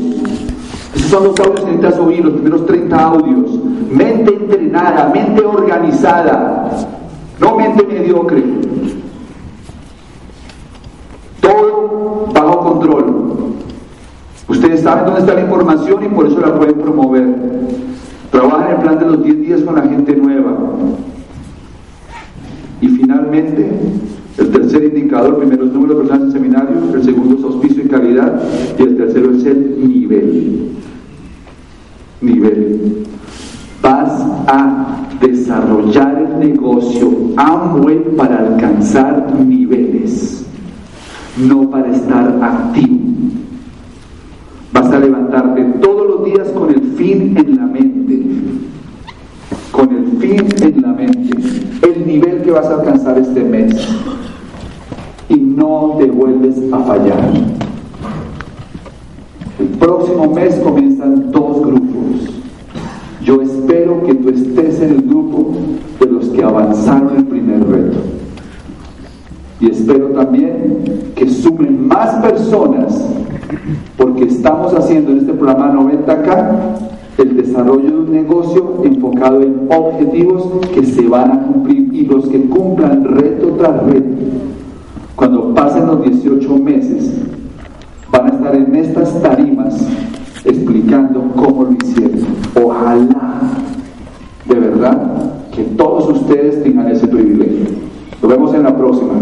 Esos 0.96 1.10
son 1.10 1.24
los 1.26 1.40
audios 1.40 1.60
que 1.60 1.72
necesitas 1.72 2.00
oír, 2.00 2.24
los 2.24 2.34
primeros 2.36 2.66
30 2.66 2.98
audios. 2.98 3.60
Mente 3.92 4.34
entrenada, 4.34 5.12
mente 5.14 5.44
organizada, 5.44 6.70
no 7.40 7.56
mente 7.58 7.84
mediocre. 7.84 8.44
Todo 11.42 12.30
bajo 12.34 12.60
control. 12.60 13.26
Ustedes 14.48 14.82
saben 14.82 15.06
dónde 15.06 15.20
está 15.22 15.34
la 15.34 15.42
información 15.42 16.06
y 16.06 16.08
por 16.08 16.28
eso 16.28 16.40
la 16.40 16.56
pueden 16.56 16.76
promover. 16.76 17.36
Trabajan 18.32 18.72
el 18.72 18.78
plan 18.78 19.00
de 19.00 19.06
los 19.06 19.24
10 19.24 19.42
días 19.42 19.62
con 19.62 19.76
la 19.76 19.82
gente 19.82 20.16
nueva. 20.16 20.52
Y 22.80 22.88
finalmente, 22.88 23.72
el 24.38 24.50
tercer 24.50 24.84
indicador, 24.84 25.38
primero 25.38 25.66
es 25.66 25.72
número 25.72 25.96
de 25.96 26.02
personas 26.02 26.24
en 26.24 26.32
seminario, 26.34 26.76
el 26.94 27.04
segundo 27.04 27.36
es 27.38 27.44
auspicio 27.44 27.84
y 27.84 27.88
calidad, 27.88 28.42
y 28.78 28.82
el 28.82 28.98
tercero 28.98 29.32
es 29.32 29.46
el 29.46 29.88
nivel. 29.88 30.72
Nivel. 32.22 33.04
Vas 33.82 34.12
a 34.48 35.08
desarrollar 35.22 36.18
el 36.18 36.50
negocio 36.50 37.12
Amway 37.38 38.16
para 38.18 38.40
alcanzar 38.40 39.34
niveles, 39.40 40.46
no 41.38 41.70
para 41.70 41.96
estar 41.96 42.38
activo. 42.42 43.00
Vas 44.74 44.92
a 44.92 45.00
levantarte 45.00 45.64
todos 45.82 46.08
los 46.08 46.26
días 46.26 46.50
con 46.50 46.70
el 46.70 46.82
fin 46.98 47.38
en 47.38 47.56
la 47.56 47.66
mente. 47.66 48.22
Con 49.72 49.90
el 49.96 50.18
fin 50.18 50.46
en 50.62 50.82
la 50.82 50.92
mente. 50.92 51.38
El 51.82 52.06
nivel 52.06 52.42
que 52.42 52.52
vas 52.52 52.66
a 52.66 52.82
alcanzar 52.82 53.18
este 53.18 53.42
mes. 53.42 53.74
Y 55.30 55.36
no 55.36 55.96
te 55.98 56.06
vuelves 56.06 56.56
a 56.72 56.80
fallar. 56.80 57.32
El 59.60 59.68
próximo 59.80 60.34
mes 60.34 60.56
comienzan 60.56 61.32
dos 61.32 61.62
grupos. 61.62 62.42
Yo 63.24 63.42
espero 63.42 64.04
que 64.04 64.14
tú 64.14 64.30
estés 64.30 64.82
en 64.82 64.90
el 64.92 65.02
grupo 65.02 65.54
de 66.00 66.06
los 66.06 66.30
que 66.30 66.44
avanzaron 66.44 67.18
el 67.18 67.26
primer 67.26 67.68
reto. 67.68 67.98
Y 69.60 69.72
espero 69.72 70.10
también 70.10 70.84
que 71.16 71.30
sumen 71.30 71.88
más 71.88 72.16
personas 72.16 73.04
porque 73.98 74.26
estamos 74.26 74.74
haciendo 74.74 75.12
en 75.12 75.20
este 75.20 75.34
programa 75.34 75.74
90K 75.74 76.86
el 77.18 77.38
desarrollo 77.38 77.90
de 77.90 77.98
un 77.98 78.12
negocio 78.12 78.82
enfocado 78.84 79.42
en 79.42 79.70
objetivos 79.72 80.68
que 80.74 80.86
se 80.86 81.08
van 81.08 81.32
a 81.32 81.42
cumplir 81.44 81.94
y 81.94 82.06
los 82.06 82.28
que 82.28 82.42
cumplan 82.42 83.06
reto 83.06 83.56
tras 83.58 83.84
reto. 83.86 84.10
Cuando 85.16 85.54
pasen 85.54 85.88
los 85.88 86.04
18 86.04 86.58
meses, 86.58 87.12
van 88.12 88.26
a 88.26 88.30
estar 88.30 88.56
en 88.56 88.76
estas 88.76 89.22
tarimas 89.22 89.76
explicando 90.44 91.32
cómo 91.36 91.64
lo 91.64 91.72
hicieron. 91.72 92.26
Ojalá, 92.62 93.42
de 94.46 94.56
verdad, 94.56 95.34
que 95.54 95.64
todos 95.64 96.10
ustedes 96.10 96.64
tengan 96.64 96.90
ese 96.90 97.08
privilegio. 97.08 97.66
Nos 98.22 98.32
vemos 98.32 98.54
en 98.54 98.64
la 98.64 98.76
próxima. 98.76 99.14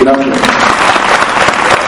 Gracias. 0.00 0.95